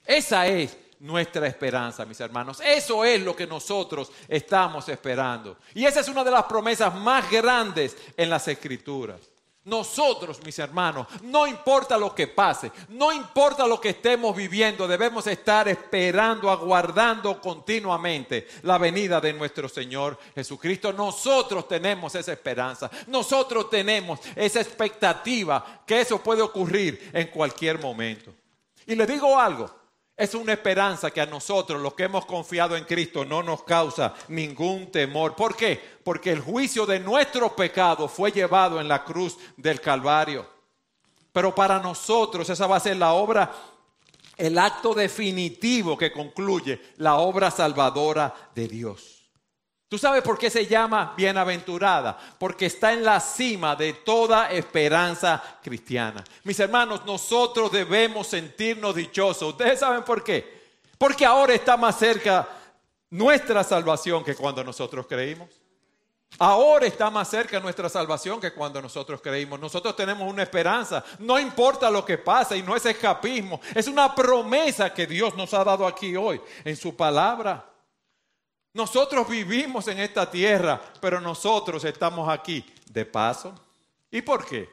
Esa 0.07 0.47
es 0.47 0.88
nuestra 1.01 1.47
esperanza, 1.47 2.05
mis 2.05 2.21
hermanos. 2.21 2.61
Eso 2.65 3.05
es 3.05 3.23
lo 3.23 3.35
que 3.35 3.47
nosotros 3.47 4.11
estamos 4.27 4.89
esperando. 4.89 5.57
Y 5.75 5.85
esa 5.85 6.01
es 6.01 6.09
una 6.09 6.25
de 6.25 6.31
las 6.31 6.45
promesas 6.45 6.95
más 6.95 7.31
grandes 7.31 7.97
en 8.17 8.31
las 8.31 8.49
escrituras. 8.49 9.21
Nosotros, 9.69 10.43
mis 10.47 10.59
hermanos, 10.59 11.07
no 11.25 11.47
importa 11.47 11.99
lo 11.99 12.15
que 12.15 12.27
pase, 12.27 12.73
no 12.89 13.13
importa 13.13 13.67
lo 13.67 13.79
que 13.79 13.91
estemos 13.91 14.35
viviendo, 14.35 14.89
debemos 14.89 15.27
estar 15.27 15.69
esperando, 15.69 16.51
aguardando 16.51 17.39
continuamente 17.39 18.49
la 18.63 18.79
venida 18.79 19.21
de 19.21 19.35
nuestro 19.35 19.69
Señor 19.69 20.19
Jesucristo. 20.35 20.91
Nosotros 20.95 21.69
tenemos 21.69 22.15
esa 22.15 22.33
esperanza, 22.33 22.91
nosotros 23.09 23.69
tenemos 23.69 24.21
esa 24.35 24.63
expectativa 24.63 25.83
que 25.85 26.01
eso 26.01 26.19
puede 26.23 26.41
ocurrir 26.41 27.11
en 27.13 27.27
cualquier 27.27 27.79
momento. 27.79 28.33
Y 28.87 28.95
le 28.95 29.07
digo 29.07 29.39
algo, 29.39 29.71
es 30.19 30.35
una 30.35 30.53
esperanza 30.53 31.13
que 31.13 31.21
a 31.21 31.27
nosotros, 31.27 31.81
los 31.81 31.95
que 31.95 32.03
hemos 32.03 32.27
confiado 32.27 32.77
en 32.77 32.85
Cristo, 32.85 33.25
no 33.25 33.41
nos 33.41 33.63
causa 33.63 34.15
ningún 34.27 34.91
temor. 34.91 35.37
¿Por 35.37 35.55
qué? 35.55 35.81
Porque 36.03 36.33
el 36.33 36.41
juicio 36.41 36.85
de 36.85 36.99
nuestro 36.99 37.55
pecado 37.55 38.09
fue 38.09 38.33
llevado 38.33 38.81
en 38.81 38.89
la 38.89 39.05
cruz 39.05 39.39
del 39.57 39.81
Calvario. 39.81 40.45
Pero 41.33 41.55
para 41.55 41.79
nosotros 41.79 42.51
esa 42.51 42.67
va 42.67 42.79
a 42.79 42.81
ser 42.81 42.97
la 42.97 43.13
obra, 43.13 43.53
el 44.37 44.59
acto 44.59 44.93
definitivo 44.93 45.97
que 45.97 46.11
concluye 46.11 46.81
la 46.97 47.19
obra 47.19 47.53
salvadora 47.53 48.35
de 48.57 48.67
Dios. 48.67 49.18
¿Tú 49.89 49.97
sabes 49.97 50.23
por 50.23 50.39
qué 50.39 50.51
se 50.51 50.67
llama 50.67 51.15
bienaventurada? 51.17 52.19
Porque 52.39 52.67
está 52.67 52.93
en 52.93 53.03
la 53.05 53.21
cima 53.21 53.75
de 53.75 53.95
toda 53.95 54.51
esperanza 54.53 55.43
cristiana. 55.63 56.23
Mis 56.45 56.61
hermanos, 56.61 57.07
nosotros 57.07 57.73
debemos 57.73 58.27
sentirnos 58.27 58.95
dichosos. 58.95 59.55
¿Ustedes 59.55 59.81
saben 59.81 60.03
por 60.03 60.23
qué? 60.23 60.59
Porque 60.99 61.25
ahora 61.25 61.55
está 61.55 61.79
más 61.79 61.99
cerca 61.99 62.47
nuestra 63.09 63.65
salvación 63.65 64.23
que 64.23 64.35
cuando 64.35 64.63
nosotros 64.63 65.07
creímos. 65.07 65.49
Ahora 66.39 66.87
está 66.87 67.09
más 67.09 67.31
cerca 67.31 67.59
nuestra 67.59 67.89
salvación 67.89 68.41
que 68.41 68.53
cuando 68.53 68.83
nosotros 68.83 69.23
creímos. 69.23 69.59
Nosotros 69.59 69.97
tenemos 69.97 70.31
una 70.31 70.43
esperanza. 70.43 71.03
No 71.19 71.39
importa 71.41 71.91
lo 71.91 72.05
que 72.05 72.19
pase 72.19 72.59
y 72.59 72.63
no 72.63 72.77
es 72.77 72.85
escapismo. 72.85 73.59
Es 73.75 73.89
una 73.89 74.15
promesa 74.15 74.93
que 74.93 75.07
Dios 75.07 75.35
nos 75.35 75.55
ha 75.55 75.65
dado 75.65 75.87
aquí 75.87 76.15
hoy 76.15 76.41
en 76.63 76.77
su 76.77 76.95
palabra. 76.95 77.65
Nosotros 78.79 79.29
vivimos 79.29 79.89
en 79.89 79.99
esta 79.99 80.31
tierra, 80.31 80.81
pero 81.01 81.21
nosotros 81.21 81.83
estamos 81.83 82.29
aquí 82.29 82.65
de 82.89 83.05
paso. 83.05 83.53
¿Y 84.09 84.23
por 84.23 84.47
qué? 84.47 84.69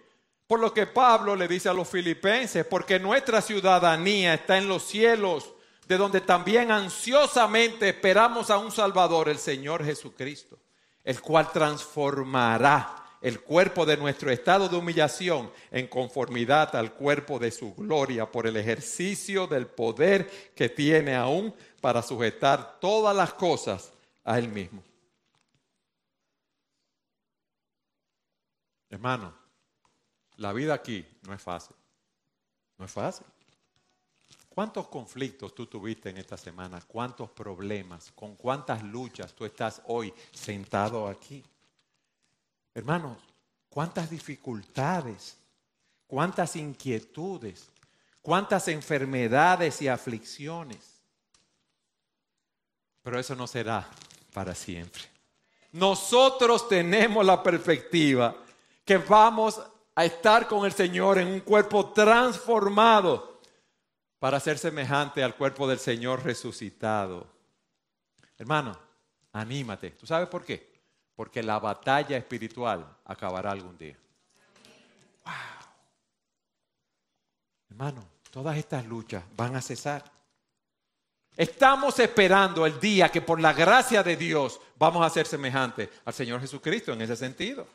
Por 0.46 0.60
lo 0.60 0.72
que 0.72 0.86
Pablo 0.86 1.36
le 1.36 1.48
dice 1.48 1.70
a 1.70 1.74
los 1.74 1.90
filipenses, 1.90 2.68
porque 2.68 3.00
nuestra 3.00 3.42
ciudadanía 3.42 4.36
está 4.36 4.60
en 4.60 4.68
los 4.68 4.84
cielos, 4.84 5.56
de 5.88 5.98
donde 5.98 6.22
también 6.22 6.70
ansiosamente 6.70 7.90
esperamos 7.90 8.52
a 8.52 8.60
un 8.60 8.72
Salvador, 8.72 9.28
el 9.28 9.40
Señor 9.40 9.84
Jesucristo, 9.84 10.60
el 11.04 11.20
cual 11.20 11.52
transformará 11.52 13.08
el 13.24 13.40
cuerpo 13.40 13.88
de 13.88 13.98
nuestro 13.98 14.30
estado 14.30 14.70
de 14.70 14.76
humillación 14.76 15.52
en 15.72 15.88
conformidad 15.88 16.76
al 16.76 16.94
cuerpo 16.94 17.40
de 17.40 17.50
su 17.50 17.74
gloria 17.74 18.32
por 18.32 18.46
el 18.46 18.56
ejercicio 18.56 19.48
del 19.48 19.66
poder 19.66 20.54
que 20.54 20.70
tiene 20.70 21.16
aún 21.16 21.56
para 21.82 22.04
sujetar 22.04 22.78
todas 22.80 23.16
las 23.16 23.34
cosas 23.34 23.95
a 24.26 24.38
Él 24.38 24.50
mismo. 24.50 24.84
Hermano, 28.90 29.34
la 30.38 30.52
vida 30.52 30.74
aquí 30.74 31.06
no 31.22 31.34
es 31.34 31.42
fácil. 31.42 31.76
No 32.78 32.86
es 32.86 32.92
fácil. 32.92 33.26
¿Cuántos 34.50 34.88
conflictos 34.88 35.54
tú 35.54 35.68
tuviste 35.68 36.10
en 36.10 36.18
esta 36.18 36.38
semana? 36.38 36.82
¿Cuántos 36.82 37.30
problemas? 37.30 38.12
¿Con 38.14 38.36
cuántas 38.36 38.84
luchas 38.84 39.34
tú 39.34 39.46
estás 39.46 39.82
hoy 39.88 40.14
sentado 40.32 41.08
aquí? 41.08 41.44
Hermanos, 42.74 43.18
¿cuántas 43.70 44.10
dificultades? 44.10 45.38
¿Cuántas 46.08 46.56
inquietudes? 46.56 47.70
¿Cuántas 48.22 48.68
enfermedades 48.70 49.82
y 49.82 49.88
aflicciones? 49.88 51.02
Pero 53.04 53.20
eso 53.20 53.36
no 53.36 53.48
será 53.48 53.88
para 54.36 54.54
siempre. 54.54 55.02
Nosotros 55.72 56.68
tenemos 56.68 57.26
la 57.26 57.42
perspectiva 57.42 58.36
que 58.84 58.98
vamos 58.98 59.62
a 59.96 60.04
estar 60.04 60.46
con 60.46 60.66
el 60.66 60.74
Señor 60.74 61.20
en 61.20 61.30
un 61.30 61.40
cuerpo 61.40 61.94
transformado 61.94 63.40
para 64.20 64.42
ser 64.42 64.58
semejante 64.58 65.24
al 65.24 65.36
cuerpo 65.36 65.66
del 65.70 65.80
Señor 65.80 66.22
resucitado. 66.26 67.26
Hermano, 68.38 68.78
anímate. 69.32 69.92
¿Tú 69.92 70.06
sabes 70.06 70.28
por 70.28 70.44
qué? 70.44 70.82
Porque 71.16 71.42
la 71.42 71.58
batalla 71.58 72.18
espiritual 72.18 72.86
acabará 73.06 73.52
algún 73.52 73.78
día. 73.78 73.98
Wow. 75.24 75.34
Hermano, 77.70 78.06
todas 78.32 78.58
estas 78.58 78.86
luchas 78.86 79.24
van 79.38 79.56
a 79.56 79.62
cesar. 79.62 80.04
Estamos 81.38 82.00
esperando 82.00 82.66
el 82.66 82.80
día 82.80 83.10
que 83.10 83.22
por 83.22 83.40
la 83.42 83.54
gracia 83.54 84.02
de 84.04 84.16
Dios 84.16 84.60
vamos 84.78 85.06
a 85.06 85.10
ser 85.10 85.28
semejantes 85.28 85.90
al 86.06 86.14
Señor 86.14 86.40
Jesucristo 86.40 86.94
en 86.94 87.02
ese 87.02 87.16
sentido. 87.16 87.68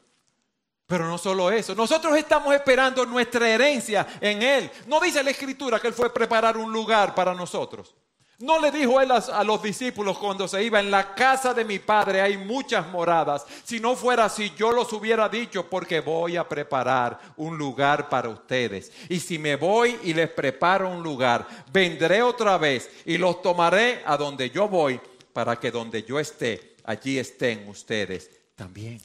Pero 0.86 1.06
no 1.06 1.18
solo 1.18 1.50
eso, 1.50 1.74
nosotros 1.74 2.16
estamos 2.16 2.52
esperando 2.54 3.06
nuestra 3.06 3.48
herencia 3.48 4.06
en 4.20 4.42
Él. 4.42 4.70
No 4.86 4.98
dice 4.98 5.22
la 5.22 5.30
Escritura 5.30 5.78
que 5.78 5.86
Él 5.86 5.94
fue 5.94 6.06
a 6.06 6.12
preparar 6.12 6.56
un 6.56 6.72
lugar 6.72 7.14
para 7.14 7.34
nosotros. 7.34 7.94
No 8.40 8.58
le 8.58 8.70
dijo 8.70 8.98
él 9.02 9.10
a, 9.10 9.44
los 9.44 9.62
discípulos 9.62 10.16
cuando 10.16 10.48
se 10.48 10.64
iba, 10.64 10.80
en 10.80 10.90
la 10.90 11.14
casa 11.14 11.52
de 11.52 11.62
mi 11.62 11.78
padre 11.78 12.22
hay 12.22 12.38
muchas 12.38 12.88
moradas. 12.88 13.44
Si 13.64 13.78
no 13.78 13.94
fuera 13.94 14.24
así, 14.24 14.52
yo 14.56 14.72
los 14.72 14.90
hubiera 14.94 15.28
dicho 15.28 15.68
porque 15.68 16.00
voy 16.00 16.38
a 16.38 16.48
preparar 16.48 17.20
un 17.36 17.58
lugar 17.58 18.08
para 18.08 18.30
ustedes. 18.30 18.90
Y 19.10 19.20
si 19.20 19.38
me 19.38 19.56
voy 19.56 19.98
y 20.04 20.14
les 20.14 20.30
preparo 20.30 20.88
un 20.88 21.02
lugar, 21.02 21.46
vendré 21.70 22.22
otra 22.22 22.56
vez 22.56 22.90
y 23.04 23.18
los 23.18 23.42
tomaré 23.42 24.02
a 24.06 24.16
donde 24.16 24.48
yo 24.48 24.68
voy 24.68 24.98
para 25.34 25.56
que 25.56 25.70
donde 25.70 26.02
yo 26.02 26.18
esté, 26.18 26.76
allí 26.84 27.18
estén 27.18 27.68
ustedes 27.68 28.30
también. 28.54 29.02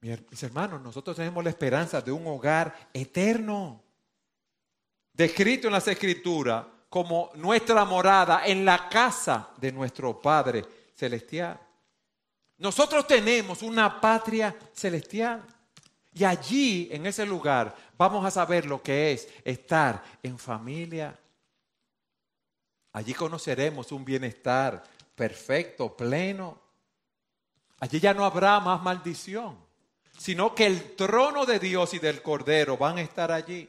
Mis 0.00 0.42
hermanos, 0.42 0.80
nosotros 0.80 1.14
tenemos 1.14 1.44
la 1.44 1.50
esperanza 1.50 2.00
de 2.00 2.10
un 2.10 2.26
hogar 2.26 2.88
eterno, 2.94 3.82
descrito 5.12 5.66
en 5.66 5.74
las 5.74 5.88
escrituras 5.88 6.64
como 6.94 7.32
nuestra 7.34 7.84
morada 7.84 8.46
en 8.46 8.64
la 8.64 8.88
casa 8.88 9.48
de 9.56 9.72
nuestro 9.72 10.22
Padre 10.22 10.64
Celestial. 10.94 11.58
Nosotros 12.58 13.04
tenemos 13.04 13.62
una 13.62 14.00
patria 14.00 14.54
celestial. 14.72 15.42
Y 16.12 16.22
allí, 16.22 16.88
en 16.92 17.04
ese 17.06 17.26
lugar, 17.26 17.74
vamos 17.98 18.24
a 18.24 18.30
saber 18.30 18.66
lo 18.66 18.80
que 18.80 19.10
es 19.10 19.28
estar 19.42 20.04
en 20.22 20.38
familia. 20.38 21.18
Allí 22.92 23.12
conoceremos 23.12 23.90
un 23.90 24.04
bienestar 24.04 24.80
perfecto, 25.16 25.96
pleno. 25.96 26.60
Allí 27.80 27.98
ya 27.98 28.14
no 28.14 28.24
habrá 28.24 28.60
más 28.60 28.80
maldición, 28.80 29.58
sino 30.16 30.54
que 30.54 30.66
el 30.66 30.94
trono 30.94 31.44
de 31.44 31.58
Dios 31.58 31.92
y 31.94 31.98
del 31.98 32.22
Cordero 32.22 32.76
van 32.76 32.98
a 32.98 33.02
estar 33.02 33.32
allí. 33.32 33.68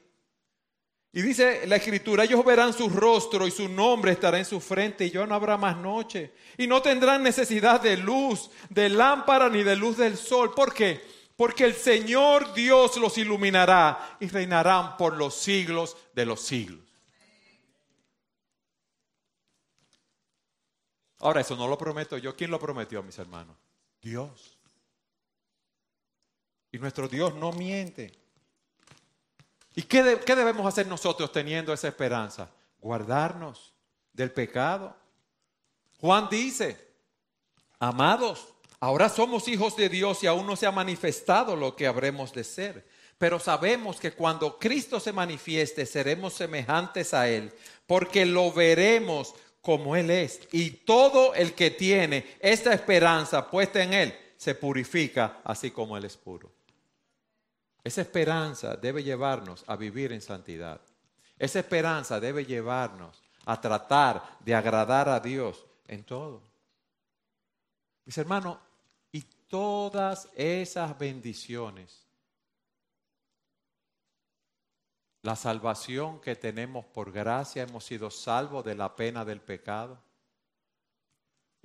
Y 1.16 1.22
dice 1.22 1.66
la 1.66 1.78
escritura, 1.78 2.26
ellos 2.26 2.44
verán 2.44 2.74
su 2.74 2.90
rostro 2.90 3.48
y 3.48 3.52
su 3.52 3.70
nombre 3.70 4.12
estará 4.12 4.38
en 4.38 4.44
su 4.44 4.60
frente 4.60 5.06
y 5.06 5.12
ya 5.12 5.26
no 5.26 5.34
habrá 5.34 5.56
más 5.56 5.78
noche. 5.78 6.34
Y 6.58 6.68
no 6.68 6.82
tendrán 6.82 7.24
necesidad 7.24 7.80
de 7.80 7.96
luz, 7.96 8.52
de 8.70 8.90
lámpara 8.90 9.48
ni 9.48 9.64
de 9.64 9.78
luz 9.78 9.96
del 9.96 10.18
sol. 10.18 10.54
¿Por 10.54 10.74
qué? 10.74 11.02
Porque 11.38 11.64
el 11.64 11.74
Señor 11.74 12.54
Dios 12.54 12.98
los 12.98 13.18
iluminará 13.18 14.18
y 14.20 14.28
reinarán 14.28 14.98
por 14.98 15.16
los 15.16 15.36
siglos 15.36 15.96
de 16.14 16.26
los 16.26 16.42
siglos. 16.42 16.84
Ahora, 21.20 21.40
eso 21.40 21.56
no 21.56 21.70
lo 21.70 21.78
prometo 21.78 22.18
yo. 22.18 22.36
¿Quién 22.36 22.52
lo 22.52 22.60
prometió, 22.60 23.02
mis 23.02 23.18
hermanos? 23.18 23.56
Dios. 24.02 24.60
Y 26.74 26.78
nuestro 26.78 27.08
Dios 27.08 27.34
no 27.36 27.54
miente. 27.54 28.25
¿Y 29.76 29.84
qué, 29.84 30.04
debemos 30.04 30.66
hacer 30.66 30.88
nosotros 30.88 31.32
teniendo 31.32 31.74
esa 31.74 31.90
esperanza? 31.90 32.50
Guardarnos 32.80 33.74
del 34.14 34.32
pecado. 34.32 34.96
Juan 36.00 36.30
dice, 36.32 36.78
amados, 37.78 38.48
ahora 38.80 39.10
somos 39.10 39.50
hijos 39.50 39.76
de 39.76 39.90
Dios 39.90 40.24
y 40.24 40.28
aún 40.28 40.48
no 40.48 40.56
se 40.56 40.66
ha 40.66 40.72
manifestado 40.72 41.58
lo 41.58 41.76
que 41.76 41.88
habremos 41.88 42.32
de 42.32 42.46
ser. 42.46 42.88
Pero 43.18 43.38
sabemos 43.38 44.00
que 44.00 44.14
cuando 44.14 44.58
Cristo 44.58 45.00
se 45.00 45.12
manifieste 45.12 45.86
seremos 45.86 46.34
semejantes 46.34 47.14
a 47.14 47.28
Él, 47.28 47.52
porque 47.86 48.26
lo 48.26 48.54
veremos 48.54 49.34
como 49.60 49.98
Él 49.98 50.10
es. 50.10 50.40
Y 50.54 50.70
todo 50.70 51.34
el 51.34 51.54
que 51.54 51.72
tiene 51.72 52.38
esta 52.40 52.74
esperanza 52.74 53.50
puesta 53.50 53.84
en 53.84 53.94
Él 53.94 54.18
se 54.38 54.56
purifica 54.56 55.42
así 55.44 55.72
como 55.72 55.98
Él 55.98 56.06
es 56.06 56.16
puro. 56.16 56.55
Esa 57.86 58.02
esperanza 58.02 58.76
debe 58.76 59.04
llevarnos 59.04 59.64
a 59.68 59.76
vivir 59.76 60.12
en 60.12 60.20
santidad. 60.20 60.82
Esa 61.38 61.60
esperanza 61.60 62.20
debe 62.20 62.44
llevarnos 62.44 63.22
a 63.46 63.62
tratar 63.62 64.40
de 64.40 64.56
agradar 64.56 65.08
a 65.08 65.20
Dios 65.20 65.64
en 65.88 66.04
todo. 66.04 66.42
Mis 68.04 68.18
hermanos, 68.18 68.58
y 69.12 69.22
todas 69.22 70.28
esas 70.36 70.98
bendiciones, 70.98 72.04
la 75.22 75.36
salvación 75.36 76.20
que 76.22 76.36
tenemos 76.36 76.86
por 76.86 77.12
gracia, 77.12 77.62
hemos 77.62 77.86
sido 77.86 78.10
salvos 78.10 78.66
de 78.66 78.74
la 78.74 78.96
pena 78.96 79.24
del 79.24 79.42
pecado, 79.42 80.00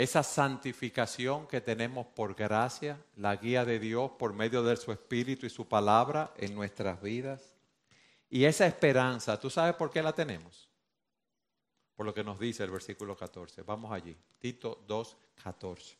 esa 0.02 0.22
santificación 0.22 1.46
que 1.46 1.60
tenemos 1.60 2.06
por 2.06 2.34
gracia, 2.34 2.98
la 3.16 3.36
guía 3.36 3.66
de 3.66 3.78
Dios 3.78 4.12
por 4.18 4.32
medio 4.32 4.62
de 4.62 4.74
su 4.78 4.92
Espíritu 4.92 5.44
y 5.44 5.50
su 5.50 5.68
palabra 5.68 6.32
en 6.38 6.54
nuestras 6.54 7.02
vidas. 7.02 7.52
Y 8.30 8.44
esa 8.44 8.66
esperanza, 8.66 9.38
¿tú 9.38 9.50
sabes 9.50 9.74
por 9.74 9.90
qué 9.90 10.02
la 10.02 10.14
tenemos? 10.14 10.70
Por 11.94 12.06
lo 12.06 12.14
que 12.14 12.24
nos 12.24 12.38
dice 12.38 12.64
el 12.64 12.70
versículo 12.70 13.14
14. 13.14 13.60
Vamos 13.60 13.92
allí, 13.92 14.16
Tito 14.38 14.82
2, 14.86 15.16
14. 15.42 15.98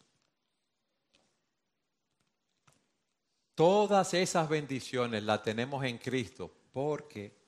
Todas 3.54 4.14
esas 4.14 4.48
bendiciones 4.48 5.22
las 5.24 5.42
tenemos 5.42 5.84
en 5.84 5.98
Cristo 5.98 6.50
porque 6.72 7.39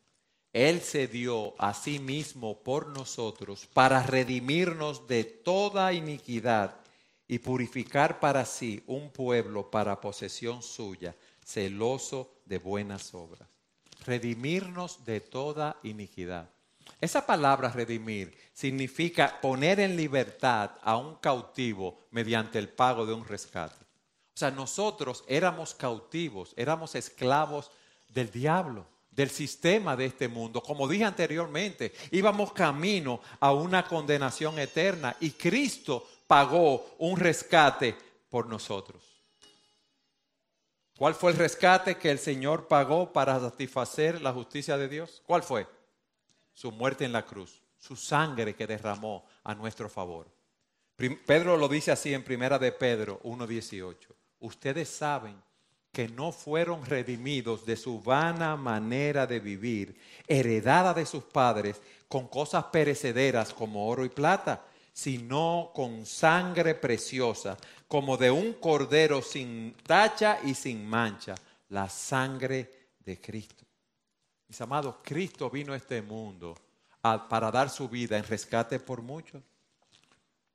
Él 0.53 0.83
se 0.83 1.07
dio 1.07 1.55
a 1.59 1.73
sí 1.73 1.99
mismo 1.99 2.63
por 2.63 2.89
nosotros 2.89 3.67
para 3.73 4.03
redimirnos 4.03 5.07
de 5.07 5.25
toda 5.25 5.93
iniquidad 5.93 6.77
y 7.27 7.39
purificar 7.39 8.21
para 8.21 8.45
sí 8.45 8.83
un 8.87 9.11
pueblo 9.11 9.71
para 9.71 10.01
posesión 10.01 10.63
suya, 10.63 11.17
celoso 11.43 12.35
de 12.45 12.59
buenas 12.59 13.15
obras. 13.15 13.49
Redimirnos 14.05 15.05
de 15.07 15.21
toda 15.21 15.79
iniquidad. 15.83 16.51
Esa 17.01 17.25
palabra 17.25 17.71
redimir 17.71 18.37
significa 18.53 19.41
poner 19.41 19.81
en 19.81 19.97
libertad 19.97 20.73
a 20.83 20.97
un 20.97 21.15
cautivo 21.17 22.01
mediante 22.11 22.59
el 22.59 22.69
pago 22.69 23.07
de 23.07 23.15
un 23.15 23.27
rescate. 23.27 23.83
O 24.35 24.39
sea, 24.39 24.51
nosotros 24.51 25.25
éramos 25.27 25.75
cautivos, 25.75 26.53
éramos 26.57 26.95
esclavos 26.95 27.71
del 28.09 28.31
diablo, 28.31 28.87
del 29.13 29.31
sistema 29.31 29.95
de 29.95 30.07
este 30.07 30.27
mundo. 30.27 30.63
Como 30.63 30.89
dije 30.89 31.05
anteriormente, 31.05 31.93
íbamos 32.11 32.53
camino 32.53 33.21
a 33.39 33.53
una 33.53 33.87
condenación 33.87 34.59
eterna 34.59 35.17
y 35.21 35.31
Cristo 35.31 36.09
pagó 36.27 36.95
un 36.99 37.19
rescate 37.19 37.95
por 38.29 38.47
nosotros. 38.47 39.03
¿Cuál 40.97 41.15
fue 41.15 41.33
el 41.33 41.39
rescate 41.39 41.97
que 41.97 42.11
el 42.11 42.19
Señor 42.19 42.67
pagó 42.69 43.13
para 43.13 43.39
satisfacer 43.39 44.21
la 44.21 44.33
justicia 44.33 44.77
de 44.77 44.89
Dios? 44.89 45.23
¿Cuál 45.25 45.43
fue? 45.43 45.67
Su 46.53 46.73
muerte 46.73 47.05
en 47.05 47.13
la 47.13 47.25
cruz, 47.25 47.63
su 47.79 47.97
sangre 47.97 48.55
que 48.55 48.67
derramó 48.67 49.25
a 49.45 49.55
nuestro 49.55 49.89
favor. 49.89 50.29
Pedro 51.27 51.57
lo 51.57 51.69
dice 51.69 51.93
así 51.93 52.13
en 52.13 52.25
Primera 52.25 52.59
de 52.59 52.73
Pedro 52.73 53.21
1.18 53.25 53.97
ustedes 54.43 54.89
saben 54.89 55.41
que 55.93 56.09
no 56.09 56.33
fueron 56.33 56.87
redimidos 56.87 57.67
de 57.67 57.77
su 57.77 58.01
vana 58.01 58.57
manera 58.57 59.27
de 59.27 59.41
vivir, 59.41 59.95
heredada 60.27 60.95
de 60.95 61.05
sus 61.05 61.23
padres, 61.25 61.81
con 62.09 62.29
cosas 62.29 62.65
perecederas 62.65 63.53
como 63.53 63.87
oro 63.87 64.05
y 64.05 64.09
plata, 64.09 64.65
sino 64.93 65.71
con 65.75 66.07
sangre 66.07 66.75
preciosa, 66.75 67.59
como 67.89 68.17
de 68.17 68.31
un 68.31 68.55
cordero 68.55 69.21
sin 69.21 69.75
tacha 69.87 70.39
y 70.43 70.55
sin 70.55 70.87
mancha, 70.87 71.35
la 71.69 71.89
sangre 71.91 72.89
de 72.99 73.21
Cristo. 73.21 73.67
Mis 74.49 74.61
amados, 74.63 74.97
Cristo 75.03 75.51
vino 75.51 75.75
a 75.75 75.77
este 75.77 76.01
mundo 76.01 76.55
para 77.03 77.51
dar 77.51 77.69
su 77.69 77.89
vida 77.89 78.17
en 78.17 78.25
rescate 78.25 78.79
por 78.81 79.03
muchos. 79.03 79.43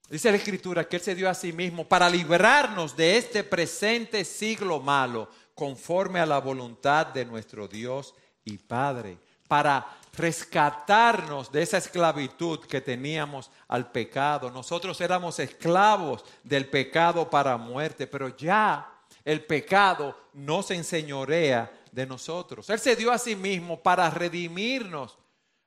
Dice 0.10 0.32
la 0.32 0.38
Escritura 0.38 0.88
que 0.88 0.96
Él 0.96 1.02
se 1.02 1.16
dio 1.16 1.30
a 1.30 1.34
sí 1.34 1.52
mismo 1.52 1.86
para 1.86 2.10
librarnos 2.10 2.96
de 2.96 3.18
este 3.18 3.44
presente 3.44 4.24
siglo 4.24 4.80
malo, 4.80 5.30
conforme 5.54 6.20
a 6.20 6.26
la 6.26 6.40
voluntad 6.40 7.08
de 7.08 7.26
nuestro 7.26 7.68
Dios 7.68 8.14
y 8.46 8.58
Padre, 8.58 9.18
para 9.50 9.86
rescatarnos 10.14 11.52
de 11.52 11.62
esa 11.62 11.78
esclavitud 11.78 12.60
que 12.62 12.80
teníamos 12.80 13.52
al 13.68 13.92
pecado. 13.92 14.50
Nosotros 14.50 15.00
éramos 15.02 15.40
esclavos 15.40 16.24
del 16.42 16.70
pecado 16.70 17.30
para 17.30 17.58
muerte, 17.58 18.08
pero 18.08 18.36
ya 18.36 18.90
el 19.26 19.44
pecado 19.44 20.18
no 20.34 20.64
se 20.64 20.76
enseñorea 20.76 21.70
de 21.92 22.06
nosotros. 22.06 22.70
Él 22.70 22.80
se 22.80 22.96
dio 22.96 23.12
a 23.12 23.18
sí 23.18 23.36
mismo 23.36 23.78
para 23.82 24.10
redimirnos 24.10 25.18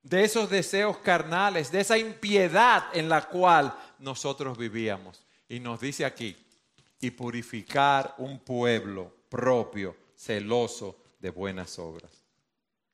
de 0.02 0.24
esos 0.24 0.48
deseos 0.48 0.98
carnales, 0.98 1.70
de 1.70 1.80
esa 1.80 1.98
impiedad 1.98 2.84
en 2.92 3.08
la 3.08 3.28
cual 3.28 3.74
nosotros 3.98 4.56
vivíamos. 4.56 5.24
Y 5.48 5.60
nos 5.60 5.80
dice 5.80 6.04
aquí, 6.04 6.36
y 7.00 7.10
purificar 7.10 8.14
un 8.18 8.38
pueblo 8.38 9.12
propio, 9.28 9.96
celoso 10.16 10.96
de 11.18 11.30
buenas 11.30 11.78
obras. 11.78 12.10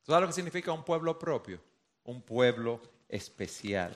¿Sabes 0.02 0.20
lo 0.20 0.26
que 0.28 0.32
significa 0.32 0.72
un 0.72 0.84
pueblo 0.84 1.18
propio? 1.18 1.60
Un 2.04 2.22
pueblo 2.22 2.80
especial. 3.08 3.94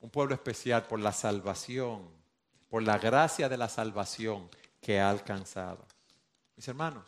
Un 0.00 0.10
pueblo 0.10 0.34
especial 0.34 0.86
por 0.86 0.98
la 1.00 1.12
salvación, 1.12 2.08
por 2.68 2.82
la 2.82 2.98
gracia 2.98 3.48
de 3.48 3.56
la 3.56 3.68
salvación 3.68 4.48
que 4.80 5.00
ha 5.00 5.08
alcanzado. 5.08 5.84
Mis 6.56 6.66
hermanos, 6.66 7.04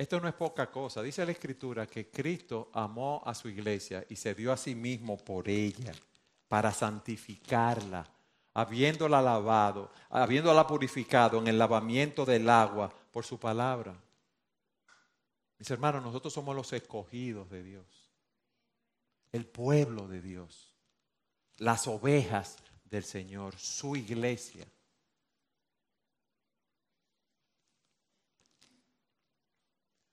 esto 0.00 0.18
no 0.18 0.28
es 0.28 0.34
poca 0.34 0.70
cosa. 0.70 1.02
Dice 1.02 1.26
la 1.26 1.32
Escritura 1.32 1.86
que 1.86 2.08
Cristo 2.08 2.70
amó 2.72 3.22
a 3.26 3.34
su 3.34 3.50
iglesia 3.50 4.02
y 4.08 4.16
se 4.16 4.34
dio 4.34 4.50
a 4.50 4.56
sí 4.56 4.74
mismo 4.74 5.18
por 5.18 5.46
ella, 5.46 5.92
para 6.48 6.72
santificarla, 6.72 8.06
habiéndola 8.54 9.20
lavado, 9.20 9.92
habiéndola 10.08 10.66
purificado 10.66 11.38
en 11.38 11.48
el 11.48 11.58
lavamiento 11.58 12.24
del 12.24 12.48
agua 12.48 12.90
por 13.10 13.26
su 13.26 13.38
palabra. 13.38 13.94
Mis 15.58 15.70
hermanos, 15.70 16.02
nosotros 16.02 16.32
somos 16.32 16.56
los 16.56 16.72
escogidos 16.72 17.50
de 17.50 17.62
Dios, 17.62 18.10
el 19.32 19.44
pueblo 19.44 20.08
de 20.08 20.22
Dios, 20.22 20.72
las 21.58 21.86
ovejas 21.86 22.56
del 22.86 23.04
Señor, 23.04 23.54
su 23.58 23.96
iglesia. 23.96 24.66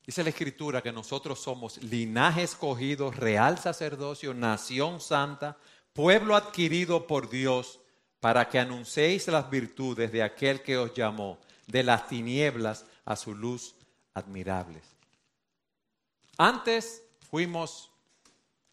Dice 0.08 0.24
la 0.24 0.30
Escritura 0.30 0.82
que 0.82 0.94
nosotros 0.94 1.38
somos 1.38 1.84
linaje 1.84 2.42
escogido, 2.42 3.12
real 3.12 3.60
sacerdocio, 3.60 4.34
nación 4.34 5.02
santa, 5.02 5.58
pueblo 5.92 6.38
adquirido 6.38 7.06
por 7.06 7.30
Dios, 7.30 7.82
para 8.22 8.48
que 8.48 8.58
anunciéis 8.58 9.28
las 9.28 9.50
virtudes 9.50 10.10
de 10.14 10.24
aquel 10.24 10.64
que 10.64 10.78
os 10.78 10.94
llamó 10.94 11.40
de 11.68 11.84
las 11.84 12.08
tinieblas 12.08 12.86
a 13.04 13.18
su 13.18 13.36
luz 13.36 13.76
admirables. 14.14 14.86
Antes 16.38 17.04
fuimos 17.30 17.92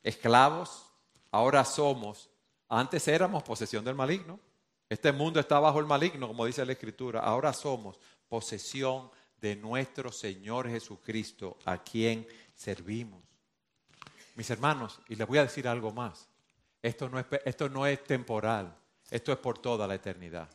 esclavos, 0.05 0.87
ahora 1.33 1.64
somos, 1.64 2.31
antes 2.68 3.09
éramos 3.09 3.42
posesión 3.42 3.85
del 3.85 3.97
maligno. 3.97 4.38
Este 4.88 5.11
mundo 5.11 5.40
está 5.40 5.59
bajo 5.59 5.81
el 5.81 5.87
maligno, 5.87 6.29
como 6.29 6.47
dice 6.47 6.64
la 6.64 6.73
Escritura, 6.73 7.18
ahora 7.18 7.53
somos 7.53 7.99
posesión 8.29 9.11
de 9.45 9.57
nuestro 9.57 10.11
Señor 10.11 10.71
Jesucristo, 10.71 11.59
a 11.67 11.77
quien 11.85 12.27
servimos. 12.55 13.23
Mis 14.37 14.49
hermanos, 14.49 15.03
y 15.07 15.17
les 15.17 15.29
voy 15.29 15.37
a 15.37 15.43
decir 15.43 15.69
algo 15.69 15.93
más, 15.93 16.31
esto 16.81 17.11
no 17.11 17.19
es, 17.19 17.27
esto 17.45 17.69
no 17.69 17.87
es 17.87 18.03
temporal, 18.05 18.75
esto 19.11 19.33
es 19.33 19.39
por 19.39 19.59
toda 19.59 19.87
la 19.87 19.97
eternidad. 19.97 20.49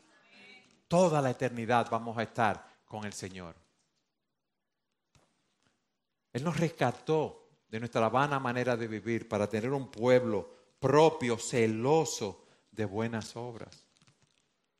Toda 0.87 1.21
la 1.21 1.29
eternidad 1.29 1.87
vamos 1.91 2.17
a 2.17 2.23
estar 2.23 2.67
con 2.83 3.05
el 3.05 3.13
Señor. 3.13 3.55
Él 6.33 6.43
nos 6.43 6.57
rescató 6.57 7.47
de 7.69 7.79
nuestra 7.79 8.09
vana 8.09 8.39
manera 8.39 8.75
de 8.75 8.87
vivir 8.87 9.29
para 9.29 9.47
tener 9.47 9.71
un 9.71 9.91
pueblo 9.91 10.49
propio, 10.79 11.37
celoso 11.37 12.43
de 12.71 12.85
buenas 12.85 13.35
obras. 13.35 13.85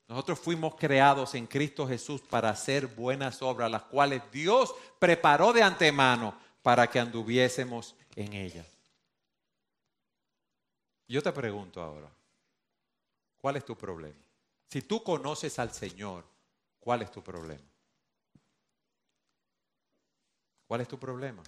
Nosotros 0.09 0.39
fuimos 0.39 0.73
creados 0.73 1.35
en 1.35 1.45
Cristo 1.45 1.87
Jesús 1.87 2.19
para 2.21 2.49
hacer 2.49 2.87
buenas 2.87 3.43
obras, 3.43 3.69
las 3.69 3.83
cuales 3.83 4.23
Dios 4.31 4.73
preparó 4.97 5.53
de 5.53 5.61
antemano 5.61 6.35
para 6.63 6.87
que 6.87 6.99
anduviésemos 6.99 7.95
en 8.15 8.33
ellas. 8.33 8.65
Yo 11.07 11.21
te 11.21 11.31
pregunto 11.31 11.79
ahora, 11.79 12.09
¿cuál 13.39 13.57
es 13.57 13.65
tu 13.65 13.75
problema? 13.77 14.17
Si 14.67 14.81
tú 14.81 15.03
conoces 15.03 15.59
al 15.59 15.71
Señor, 15.71 16.25
¿cuál 16.79 17.03
es 17.03 17.11
tu 17.11 17.21
problema? 17.21 17.69
¿Cuál 20.67 20.81
es 20.81 20.87
tu 20.87 20.97
problema? 20.97 21.43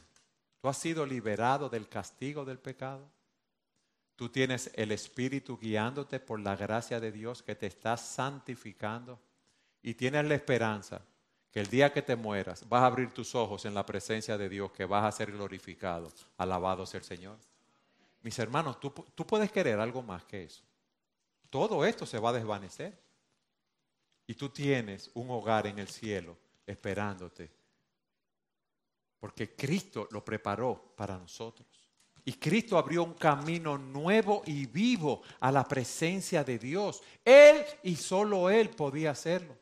¿Tú 0.62 0.70
has 0.70 0.78
sido 0.78 1.04
liberado 1.04 1.68
del 1.68 1.90
castigo 1.90 2.46
del 2.46 2.60
pecado? 2.60 3.10
Tú 4.22 4.30
tienes 4.30 4.70
el 4.76 4.92
Espíritu 4.92 5.58
guiándote 5.58 6.20
por 6.20 6.40
la 6.40 6.56
gracia 6.56 7.00
de 7.00 7.12
Dios 7.12 7.42
que 7.42 7.56
te 7.56 7.66
está 7.66 7.98
santificando 7.98 9.20
y 9.82 9.96
tienes 9.96 10.24
la 10.26 10.36
esperanza 10.36 11.02
que 11.50 11.60
el 11.60 11.66
día 11.66 11.92
que 11.92 12.04
te 12.04 12.16
mueras 12.16 12.70
vas 12.70 12.84
a 12.84 12.86
abrir 12.86 13.12
tus 13.12 13.34
ojos 13.34 13.66
en 13.66 13.74
la 13.74 13.84
presencia 13.84 14.38
de 14.38 14.48
Dios, 14.48 14.72
que 14.74 14.86
vas 14.86 15.06
a 15.06 15.12
ser 15.12 15.32
glorificado. 15.32 16.12
Alabado 16.38 16.86
sea 16.86 17.00
el 17.00 17.04
Señor. 17.04 17.40
Mis 18.22 18.38
hermanos, 18.38 18.80
tú, 18.80 18.92
tú 18.92 19.26
puedes 19.26 19.52
querer 19.52 19.80
algo 19.80 20.04
más 20.04 20.24
que 20.26 20.44
eso. 20.44 20.62
Todo 21.50 21.84
esto 21.84 22.06
se 22.06 22.20
va 22.20 22.30
a 22.30 22.34
desvanecer. 22.34 22.96
Y 24.28 24.36
tú 24.36 24.50
tienes 24.50 25.10
un 25.16 25.32
hogar 25.32 25.66
en 25.66 25.80
el 25.80 25.88
cielo 25.88 26.38
esperándote. 26.68 27.50
Porque 29.20 29.56
Cristo 29.56 30.08
lo 30.12 30.24
preparó 30.24 30.94
para 30.96 31.18
nosotros. 31.18 31.81
Y 32.26 32.34
Cristo 32.34 32.78
abrió 32.78 33.04
un 33.04 33.16
camino 33.16 33.78
nuevo 33.78 34.44
y 34.46 34.66
vivo 34.68 35.24
a 35.40 35.52
la 35.52 35.68
presencia 35.68 36.44
de 36.44 36.60
Dios. 36.60 37.02
Él 37.26 37.64
y 37.84 37.96
solo 37.96 38.50
Él 38.50 38.70
podía 38.70 39.12
hacerlo. 39.12 39.56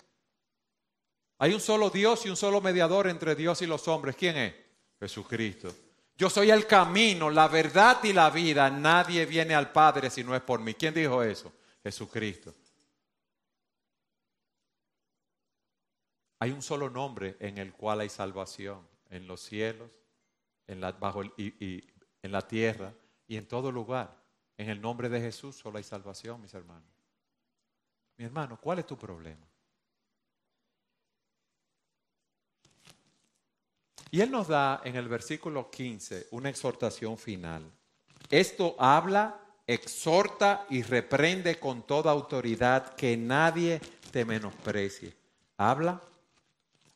Hay 1.37 1.53
un 1.53 1.61
solo 1.61 1.89
Dios 1.89 2.25
y 2.25 2.29
un 2.29 2.35
solo 2.35 2.59
mediador 2.59 3.07
entre 3.07 3.33
Dios 3.35 3.61
y 3.61 3.65
los 3.65 3.87
hombres. 3.87 4.15
¿Quién 4.17 4.35
es? 4.37 4.53
Jesucristo. 4.99 5.73
Yo 6.17 6.29
soy 6.29 6.51
el 6.51 6.67
camino, 6.67 7.29
la 7.29 7.47
verdad 7.47 8.03
y 8.03 8.11
la 8.11 8.29
vida. 8.29 8.69
Nadie 8.69 9.25
viene 9.25 9.55
al 9.55 9.71
Padre 9.71 10.09
si 10.09 10.21
no 10.21 10.35
es 10.35 10.41
por 10.41 10.59
mí. 10.59 10.73
¿Quién 10.73 10.93
dijo 10.93 11.23
eso? 11.23 11.53
Jesucristo. 11.81 12.53
Hay 16.39 16.51
un 16.51 16.61
solo 16.61 16.89
nombre 16.89 17.37
en 17.39 17.57
el 17.57 17.71
cual 17.71 18.01
hay 18.01 18.09
salvación, 18.09 18.85
en 19.09 19.27
los 19.27 19.41
cielos, 19.41 19.89
en 20.67 20.81
la, 20.81 20.91
bajo 20.91 21.23
y 21.37 21.85
en 22.21 22.31
la 22.31 22.47
tierra 22.47 22.93
y 23.27 23.37
en 23.37 23.47
todo 23.47 23.71
lugar. 23.71 24.15
En 24.57 24.69
el 24.69 24.81
nombre 24.81 25.09
de 25.09 25.21
Jesús 25.21 25.55
solo 25.55 25.77
hay 25.77 25.83
salvación, 25.83 26.41
mis 26.41 26.53
hermanos. 26.53 26.89
Mi 28.17 28.25
hermano, 28.25 28.59
¿cuál 28.59 28.79
es 28.79 28.87
tu 28.87 28.97
problema? 28.97 29.47
Y 34.11 34.21
él 34.21 34.31
nos 34.31 34.47
da 34.47 34.81
en 34.83 34.95
el 34.95 35.07
versículo 35.07 35.69
15 35.69 36.27
una 36.31 36.49
exhortación 36.49 37.17
final. 37.17 37.63
Esto 38.29 38.75
habla, 38.79 39.39
exhorta 39.67 40.65
y 40.69 40.81
reprende 40.81 41.59
con 41.59 41.83
toda 41.83 42.11
autoridad 42.11 42.95
que 42.95 43.15
nadie 43.15 43.79
te 44.11 44.25
menosprecie. 44.25 45.15
Habla. 45.57 46.01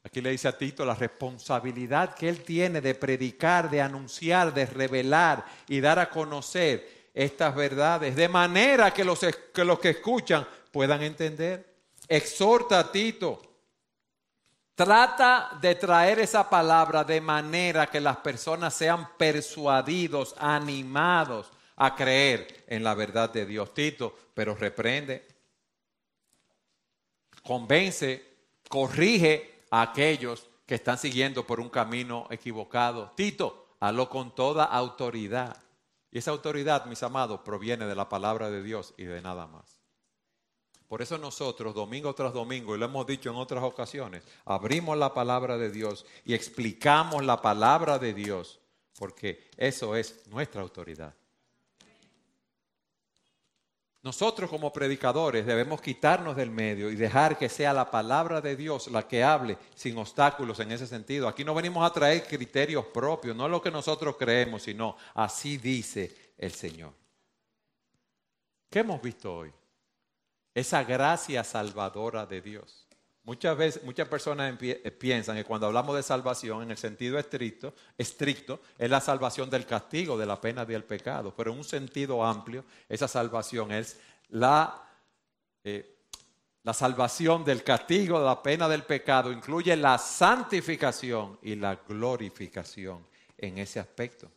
Aquí 0.03 0.21
le 0.21 0.31
dice 0.31 0.47
a 0.47 0.57
Tito 0.57 0.85
la 0.85 0.95
responsabilidad 0.95 2.13
que 2.13 2.27
él 2.27 2.43
tiene 2.43 2.81
de 2.81 2.93
predicar, 2.93 3.69
de 3.69 3.81
anunciar, 3.81 4.53
de 4.53 4.65
revelar 4.65 5.45
y 5.67 5.79
dar 5.79 5.97
a 5.99 6.09
conocer 6.09 7.09
estas 7.13 7.55
verdades, 7.55 8.15
de 8.15 8.27
manera 8.27 8.91
que 8.91 9.03
los 9.03 9.19
que, 9.53 9.63
los 9.63 9.79
que 9.79 9.91
escuchan 9.91 10.45
puedan 10.71 11.01
entender. 11.03 11.73
Exhorta 12.07 12.79
a 12.79 12.91
Tito 12.91 13.53
Trata 14.75 15.55
de 15.61 15.75
traer 15.75 16.19
esa 16.19 16.49
palabra 16.49 17.03
de 17.03 17.21
manera 17.21 17.85
que 17.87 18.01
las 18.01 18.17
personas 18.17 18.73
sean 18.73 19.07
persuadidos, 19.17 20.33
animados 20.39 21.51
a 21.75 21.95
creer 21.95 22.65
en 22.67 22.83
la 22.83 22.95
verdad 22.95 23.29
de 23.31 23.45
Dios. 23.45 23.71
Tito, 23.75 24.17
pero 24.33 24.55
reprende, 24.55 25.27
convence, 27.43 28.23
corrige 28.67 29.52
a 29.73 29.81
aquellos 29.81 30.47
que 30.67 30.75
están 30.75 30.99
siguiendo 30.99 31.47
por 31.47 31.59
un 31.59 31.67
camino 31.67 32.27
equivocado. 32.29 33.11
Tito, 33.15 33.69
hazlo 33.79 34.07
con 34.07 34.35
toda 34.35 34.65
autoridad. 34.65 35.57
Y 36.11 36.19
esa 36.19 36.29
autoridad, 36.29 36.85
mis 36.85 37.01
amados, 37.01 37.39
proviene 37.43 37.87
de 37.87 37.95
la 37.95 38.07
palabra 38.07 38.51
de 38.51 38.61
Dios 38.61 38.93
y 38.97 39.05
de 39.05 39.19
nada 39.19 39.47
más. 39.47 39.81
Por 40.87 41.01
eso 41.01 41.17
nosotros, 41.17 41.73
domingo 41.73 42.13
tras 42.13 42.33
domingo, 42.33 42.75
y 42.75 42.77
lo 42.77 42.85
hemos 42.85 43.07
dicho 43.07 43.31
en 43.31 43.35
otras 43.35 43.63
ocasiones, 43.63 44.23
abrimos 44.45 44.95
la 44.95 45.11
palabra 45.11 45.57
de 45.57 45.71
Dios 45.71 46.05
y 46.23 46.35
explicamos 46.35 47.25
la 47.25 47.41
palabra 47.41 47.97
de 47.97 48.13
Dios, 48.13 48.59
porque 48.99 49.49
eso 49.57 49.95
es 49.95 50.27
nuestra 50.27 50.61
autoridad. 50.61 51.15
Nosotros 54.03 54.49
como 54.49 54.71
predicadores 54.71 55.45
debemos 55.45 55.81
quitarnos 55.81 56.35
del 56.35 56.51
medio 56.51 56.91
y 56.91 56.95
dejar 56.95 57.37
que 57.37 57.49
sea 57.49 57.73
la 57.73 57.89
palabra 57.89 58.41
de 58.41 58.55
Dios 58.55 58.87
la 58.89 59.07
que 59.07 59.23
hable 59.23 59.57
sin 59.73 59.97
obstáculos 59.97 60.59
en 60.59 60.71
ese 60.73 60.85
sentido. 60.85 61.27
Aquí 61.27 61.43
no 61.43 61.55
venimos 61.55 61.89
a 61.89 61.93
traer 61.93 62.27
criterios 62.27 62.85
propios, 62.85 63.35
no 63.35 63.47
lo 63.47 63.61
que 63.61 63.71
nosotros 63.71 64.17
creemos, 64.17 64.63
sino 64.63 64.97
así 65.13 65.57
dice 65.57 66.33
el 66.37 66.51
Señor. 66.51 66.93
¿Qué 68.69 68.79
hemos 68.79 69.01
visto 69.01 69.33
hoy? 69.33 69.53
esa 70.53 70.83
gracia 70.83 71.43
salvadora 71.43 72.25
de 72.25 72.41
Dios. 72.41 72.82
Muchas 73.25 73.57
veces, 73.57 73.83
muchas 73.83 74.07
personas 74.07 74.57
eh, 74.61 74.91
piensan 74.91 75.37
que 75.37 75.45
cuando 75.45 75.67
hablamos 75.67 75.95
de 75.95 76.03
salvación 76.03 76.63
en 76.63 76.71
el 76.71 76.77
sentido 76.77 77.17
estricto, 77.17 77.73
estricto, 77.97 78.59
es 78.77 78.89
la 78.89 78.99
salvación 78.99 79.49
del 79.49 79.65
castigo, 79.65 80.17
de 80.17 80.25
la 80.25 80.41
pena 80.41 80.65
del 80.65 80.83
pecado. 80.83 81.33
Pero 81.35 81.51
en 81.51 81.59
un 81.59 81.63
sentido 81.63 82.23
amplio, 82.23 82.65
esa 82.89 83.07
salvación 83.07 83.71
es 83.71 83.97
la, 84.29 84.83
eh, 85.63 85.95
la 86.63 86.73
salvación 86.73 87.45
del 87.45 87.63
castigo, 87.63 88.19
de 88.19 88.25
la 88.25 88.43
pena 88.43 88.67
del 88.67 88.83
pecado. 88.83 89.31
Incluye 89.31 89.75
la 89.77 89.97
santificación 89.97 91.39
y 91.41 91.55
la 91.55 91.75
glorificación 91.75 93.07
en 93.37 93.57
ese 93.57 93.79
aspecto. 93.79 94.29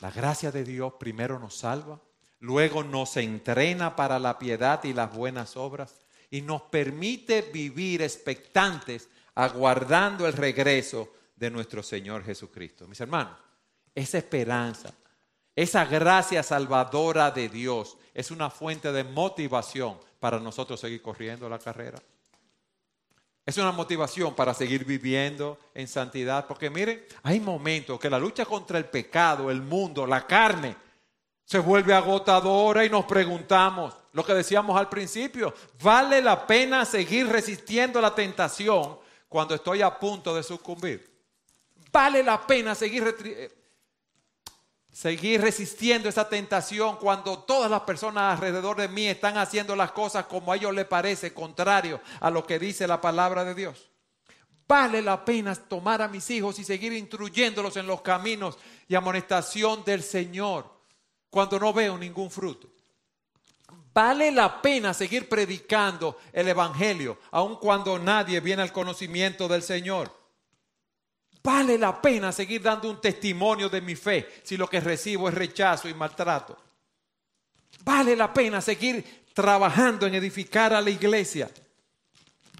La 0.00 0.10
gracia 0.10 0.52
de 0.52 0.62
Dios 0.62 0.92
primero 0.98 1.38
nos 1.38 1.56
salva 1.56 1.98
Luego 2.40 2.84
nos 2.84 3.16
entrena 3.16 3.96
para 3.96 4.18
la 4.18 4.38
piedad 4.38 4.84
y 4.84 4.92
las 4.92 5.12
buenas 5.12 5.56
obras 5.56 6.00
y 6.30 6.42
nos 6.42 6.62
permite 6.62 7.42
vivir 7.42 8.02
expectantes, 8.02 9.08
aguardando 9.34 10.26
el 10.26 10.32
regreso 10.32 11.12
de 11.36 11.50
nuestro 11.50 11.82
Señor 11.82 12.24
Jesucristo. 12.24 12.86
Mis 12.86 13.00
hermanos, 13.00 13.36
esa 13.94 14.18
esperanza, 14.18 14.92
esa 15.54 15.84
gracia 15.84 16.42
salvadora 16.42 17.30
de 17.30 17.48
Dios 17.48 17.96
es 18.14 18.30
una 18.30 18.50
fuente 18.50 18.92
de 18.92 19.04
motivación 19.04 19.98
para 20.20 20.38
nosotros 20.38 20.80
seguir 20.80 21.00
corriendo 21.02 21.48
la 21.48 21.58
carrera. 21.58 22.00
Es 23.46 23.56
una 23.56 23.72
motivación 23.72 24.34
para 24.34 24.52
seguir 24.52 24.84
viviendo 24.84 25.58
en 25.72 25.88
santidad, 25.88 26.46
porque 26.46 26.68
miren, 26.68 27.02
hay 27.22 27.40
momentos 27.40 27.98
que 27.98 28.10
la 28.10 28.18
lucha 28.18 28.44
contra 28.44 28.76
el 28.76 28.84
pecado, 28.84 29.50
el 29.50 29.62
mundo, 29.62 30.06
la 30.06 30.26
carne, 30.26 30.76
se 31.48 31.58
vuelve 31.58 31.94
agotadora 31.94 32.84
y 32.84 32.90
nos 32.90 33.06
preguntamos 33.06 33.94
lo 34.12 34.22
que 34.22 34.34
decíamos 34.34 34.78
al 34.78 34.90
principio, 34.90 35.54
¿vale 35.82 36.20
la 36.20 36.46
pena 36.46 36.84
seguir 36.84 37.26
resistiendo 37.26 38.02
la 38.02 38.14
tentación 38.14 38.98
cuando 39.30 39.54
estoy 39.54 39.80
a 39.80 39.98
punto 39.98 40.34
de 40.34 40.42
sucumbir? 40.42 41.10
¿Vale 41.90 42.22
la 42.22 42.46
pena 42.46 42.74
seguir, 42.74 43.16
eh, 43.24 43.50
seguir 44.92 45.40
resistiendo 45.40 46.10
esa 46.10 46.28
tentación 46.28 46.96
cuando 46.96 47.38
todas 47.38 47.70
las 47.70 47.80
personas 47.80 48.34
alrededor 48.34 48.76
de 48.76 48.88
mí 48.88 49.06
están 49.06 49.38
haciendo 49.38 49.74
las 49.74 49.92
cosas 49.92 50.26
como 50.26 50.52
a 50.52 50.56
ellos 50.56 50.74
les 50.74 50.86
parece, 50.86 51.32
contrario 51.32 51.98
a 52.20 52.28
lo 52.28 52.46
que 52.46 52.58
dice 52.58 52.86
la 52.86 53.00
palabra 53.00 53.42
de 53.46 53.54
Dios? 53.54 53.88
¿Vale 54.66 55.00
la 55.00 55.24
pena 55.24 55.54
tomar 55.54 56.02
a 56.02 56.08
mis 56.08 56.28
hijos 56.28 56.58
y 56.58 56.64
seguir 56.64 56.92
instruyéndolos 56.92 57.78
en 57.78 57.86
los 57.86 58.02
caminos 58.02 58.58
y 58.86 58.94
amonestación 58.94 59.82
del 59.82 60.02
Señor? 60.02 60.77
Cuando 61.30 61.58
no 61.58 61.72
veo 61.72 61.96
ningún 61.98 62.30
fruto. 62.30 62.68
Vale 63.92 64.30
la 64.30 64.62
pena 64.62 64.94
seguir 64.94 65.28
predicando 65.28 66.18
el 66.32 66.48
Evangelio, 66.48 67.18
aun 67.32 67.56
cuando 67.56 67.98
nadie 67.98 68.40
viene 68.40 68.62
al 68.62 68.72
conocimiento 68.72 69.48
del 69.48 69.62
Señor. 69.62 70.16
Vale 71.42 71.78
la 71.78 72.00
pena 72.00 72.30
seguir 72.30 72.62
dando 72.62 72.90
un 72.90 73.00
testimonio 73.00 73.68
de 73.68 73.80
mi 73.80 73.96
fe 73.96 74.40
si 74.44 74.56
lo 74.56 74.68
que 74.68 74.80
recibo 74.80 75.28
es 75.28 75.34
rechazo 75.34 75.88
y 75.88 75.94
maltrato. 75.94 76.56
Vale 77.84 78.14
la 78.14 78.32
pena 78.32 78.60
seguir 78.60 79.24
trabajando 79.34 80.06
en 80.06 80.14
edificar 80.14 80.72
a 80.72 80.80
la 80.80 80.90
iglesia. 80.90 81.50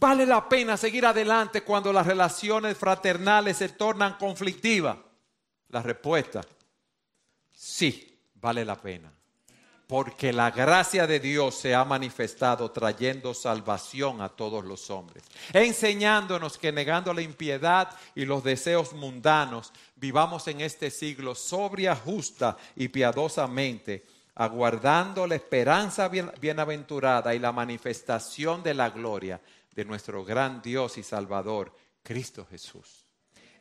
Vale 0.01 0.27
la 0.27 0.49
pena 0.49 0.77
seguir 0.77 1.07
adelante 1.07 1.63
cuando 1.63 1.93
las 1.93 2.07
relaciones 2.07 2.77
fraternales 2.77 3.57
se 3.57 3.69
tornan 3.71 4.17
conflictivas. 4.17 4.97
La 5.69 5.83
respuesta, 5.83 6.41
sí 7.53 8.18
vale 8.41 8.65
la 8.65 8.77
pena. 8.77 9.13
Porque 9.87 10.35
la 10.35 10.51
gracia 10.51 11.07
de 11.07 11.19
Dios 11.19 11.55
se 11.55 11.75
ha 11.75 11.83
manifestado 11.83 12.71
trayendo 12.71 13.33
salvación 13.33 14.21
a 14.21 14.29
todos 14.29 14.63
los 14.63 14.91
hombres, 14.91 15.25
enseñándonos 15.55 16.59
que 16.59 16.73
negando 16.73 17.15
la 17.15 17.23
impiedad 17.23 17.89
y 18.15 18.27
los 18.27 18.45
deseos 18.45 18.93
mundanos, 18.93 19.73
vivamos 19.97 20.47
en 20.49 20.61
este 20.61 20.91
siglo 20.91 21.35
sobria, 21.35 21.97
justa 21.97 22.59
y 22.77 22.89
piadosamente, 22.89 24.05
aguardando 24.35 25.27
la 25.27 25.37
esperanza 25.37 26.09
bienaventurada 26.09 27.35
y 27.35 27.39
la 27.39 27.53
manifestación 27.53 28.63
de 28.63 28.75
la 28.75 28.91
gloria 28.91 29.41
de 29.75 29.85
nuestro 29.87 30.23
gran 30.23 30.61
Dios 30.61 30.99
y 30.99 31.03
Salvador, 31.03 31.75
Cristo 32.03 32.47
Jesús. 32.51 33.07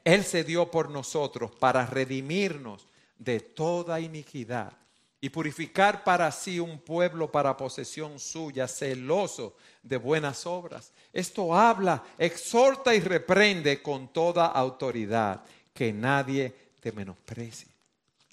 Él 0.03 0.25
se 0.25 0.43
dio 0.43 0.69
por 0.69 0.89
nosotros 0.89 1.51
para 1.51 1.86
redimirnos 1.86 2.88
de 3.18 3.39
toda 3.39 3.99
iniquidad 3.99 4.74
y 5.20 5.30
purificar 5.30 6.03
para 6.03 6.32
sí 6.32 6.59
un 6.59 6.80
pueblo 6.80 7.32
para 7.32 7.57
posesión 7.57 8.20
suya, 8.20 8.68
celoso 8.68 9.55
de 9.82 9.97
buenas 9.97 10.45
obras. 10.45 10.91
Esto 11.11 11.55
habla, 11.55 12.03
exhorta 12.18 12.93
y 12.93 12.99
reprende 12.99 13.82
con 13.82 14.13
toda 14.13 14.47
autoridad, 14.47 15.43
que 15.74 15.91
nadie 15.91 16.53
te 16.80 16.91
menosprecie. 16.91 17.68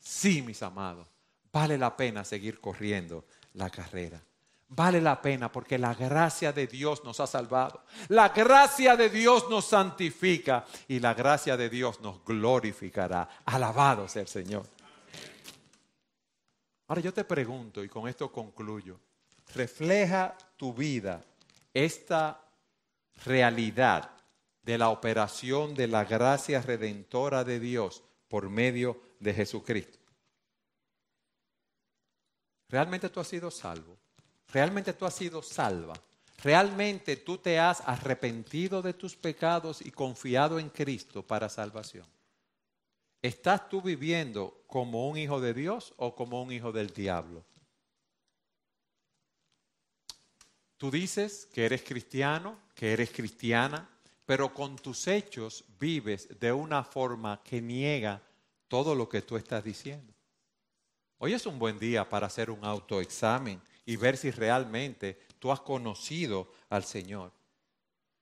Sí, 0.00 0.42
mis 0.42 0.62
amados, 0.62 1.08
vale 1.52 1.78
la 1.78 1.96
pena 1.96 2.24
seguir 2.24 2.60
corriendo 2.60 3.24
la 3.54 3.70
carrera. 3.70 4.20
Vale 4.76 5.00
la 5.00 5.22
pena 5.22 5.52
porque 5.52 5.78
la 5.78 5.94
gracia 5.94 6.52
de 6.52 6.66
Dios 6.66 7.04
nos 7.04 7.20
ha 7.20 7.28
salvado. 7.28 7.84
La 8.08 8.30
gracia 8.30 8.96
de 8.96 9.08
Dios 9.08 9.48
nos 9.48 9.66
santifica 9.66 10.64
y 10.88 10.98
la 10.98 11.14
gracia 11.14 11.56
de 11.56 11.68
Dios 11.68 12.00
nos 12.00 12.24
glorificará. 12.24 13.28
Alabado 13.44 14.08
sea 14.08 14.22
el 14.22 14.28
Señor. 14.28 14.66
Ahora 16.88 17.00
yo 17.00 17.14
te 17.14 17.24
pregunto, 17.24 17.84
y 17.84 17.88
con 17.88 18.08
esto 18.08 18.32
concluyo, 18.32 18.98
¿refleja 19.54 20.36
tu 20.56 20.74
vida 20.74 21.22
esta 21.72 22.42
realidad 23.24 24.10
de 24.62 24.76
la 24.76 24.88
operación 24.88 25.74
de 25.74 25.86
la 25.86 26.04
gracia 26.04 26.60
redentora 26.60 27.44
de 27.44 27.60
Dios 27.60 28.02
por 28.26 28.50
medio 28.50 29.00
de 29.20 29.34
Jesucristo? 29.34 29.98
¿Realmente 32.68 33.08
tú 33.08 33.20
has 33.20 33.28
sido 33.28 33.52
salvo? 33.52 34.03
¿Realmente 34.52 34.92
tú 34.92 35.06
has 35.06 35.14
sido 35.14 35.42
salva? 35.42 35.94
¿Realmente 36.42 37.16
tú 37.16 37.38
te 37.38 37.58
has 37.58 37.80
arrepentido 37.80 38.82
de 38.82 38.92
tus 38.92 39.16
pecados 39.16 39.80
y 39.80 39.90
confiado 39.90 40.58
en 40.58 40.68
Cristo 40.68 41.22
para 41.22 41.48
salvación? 41.48 42.06
¿Estás 43.22 43.68
tú 43.68 43.80
viviendo 43.80 44.62
como 44.66 45.08
un 45.08 45.16
hijo 45.16 45.40
de 45.40 45.54
Dios 45.54 45.94
o 45.96 46.14
como 46.14 46.42
un 46.42 46.52
hijo 46.52 46.72
del 46.72 46.92
diablo? 46.92 47.42
Tú 50.76 50.90
dices 50.90 51.48
que 51.52 51.64
eres 51.64 51.82
cristiano, 51.82 52.58
que 52.74 52.92
eres 52.92 53.10
cristiana, 53.10 53.88
pero 54.26 54.52
con 54.52 54.76
tus 54.76 55.06
hechos 55.06 55.64
vives 55.78 56.28
de 56.38 56.52
una 56.52 56.84
forma 56.84 57.40
que 57.42 57.62
niega 57.62 58.20
todo 58.68 58.94
lo 58.94 59.08
que 59.08 59.22
tú 59.22 59.38
estás 59.38 59.64
diciendo. 59.64 60.12
Hoy 61.18 61.32
es 61.32 61.46
un 61.46 61.58
buen 61.58 61.78
día 61.78 62.06
para 62.06 62.26
hacer 62.26 62.50
un 62.50 62.62
autoexamen 62.64 63.62
y 63.86 63.96
ver 63.96 64.16
si 64.16 64.30
realmente 64.30 65.18
tú 65.38 65.52
has 65.52 65.60
conocido 65.60 66.52
al 66.70 66.84
Señor. 66.84 67.32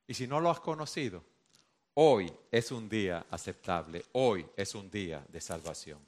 Y 0.06 0.14
si 0.14 0.26
no 0.26 0.40
lo 0.40 0.50
has 0.50 0.60
conocido, 0.60 1.22
hoy 1.94 2.32
es 2.50 2.72
un 2.72 2.88
día 2.88 3.26
aceptable, 3.30 4.04
hoy 4.12 4.46
es 4.56 4.74
un 4.74 4.90
día 4.90 5.24
de 5.28 5.40
salvación. 5.40 5.98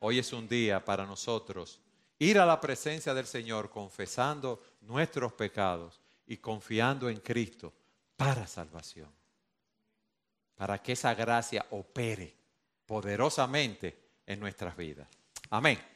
Hoy 0.00 0.18
es 0.18 0.32
un 0.32 0.48
día 0.48 0.84
para 0.84 1.06
nosotros 1.06 1.80
ir 2.18 2.38
a 2.38 2.46
la 2.46 2.60
presencia 2.60 3.14
del 3.14 3.26
Señor 3.26 3.70
confesando 3.70 4.62
nuestros 4.82 5.32
pecados 5.32 6.00
y 6.26 6.36
confiando 6.36 7.08
en 7.08 7.18
Cristo 7.20 7.72
para 8.16 8.46
salvación. 8.46 9.10
Para 10.54 10.82
que 10.82 10.92
esa 10.92 11.14
gracia 11.14 11.66
opere 11.70 12.34
poderosamente 12.86 13.96
en 14.26 14.38
nuestras 14.38 14.76
vidas. 14.76 15.08
Amén. 15.50 15.91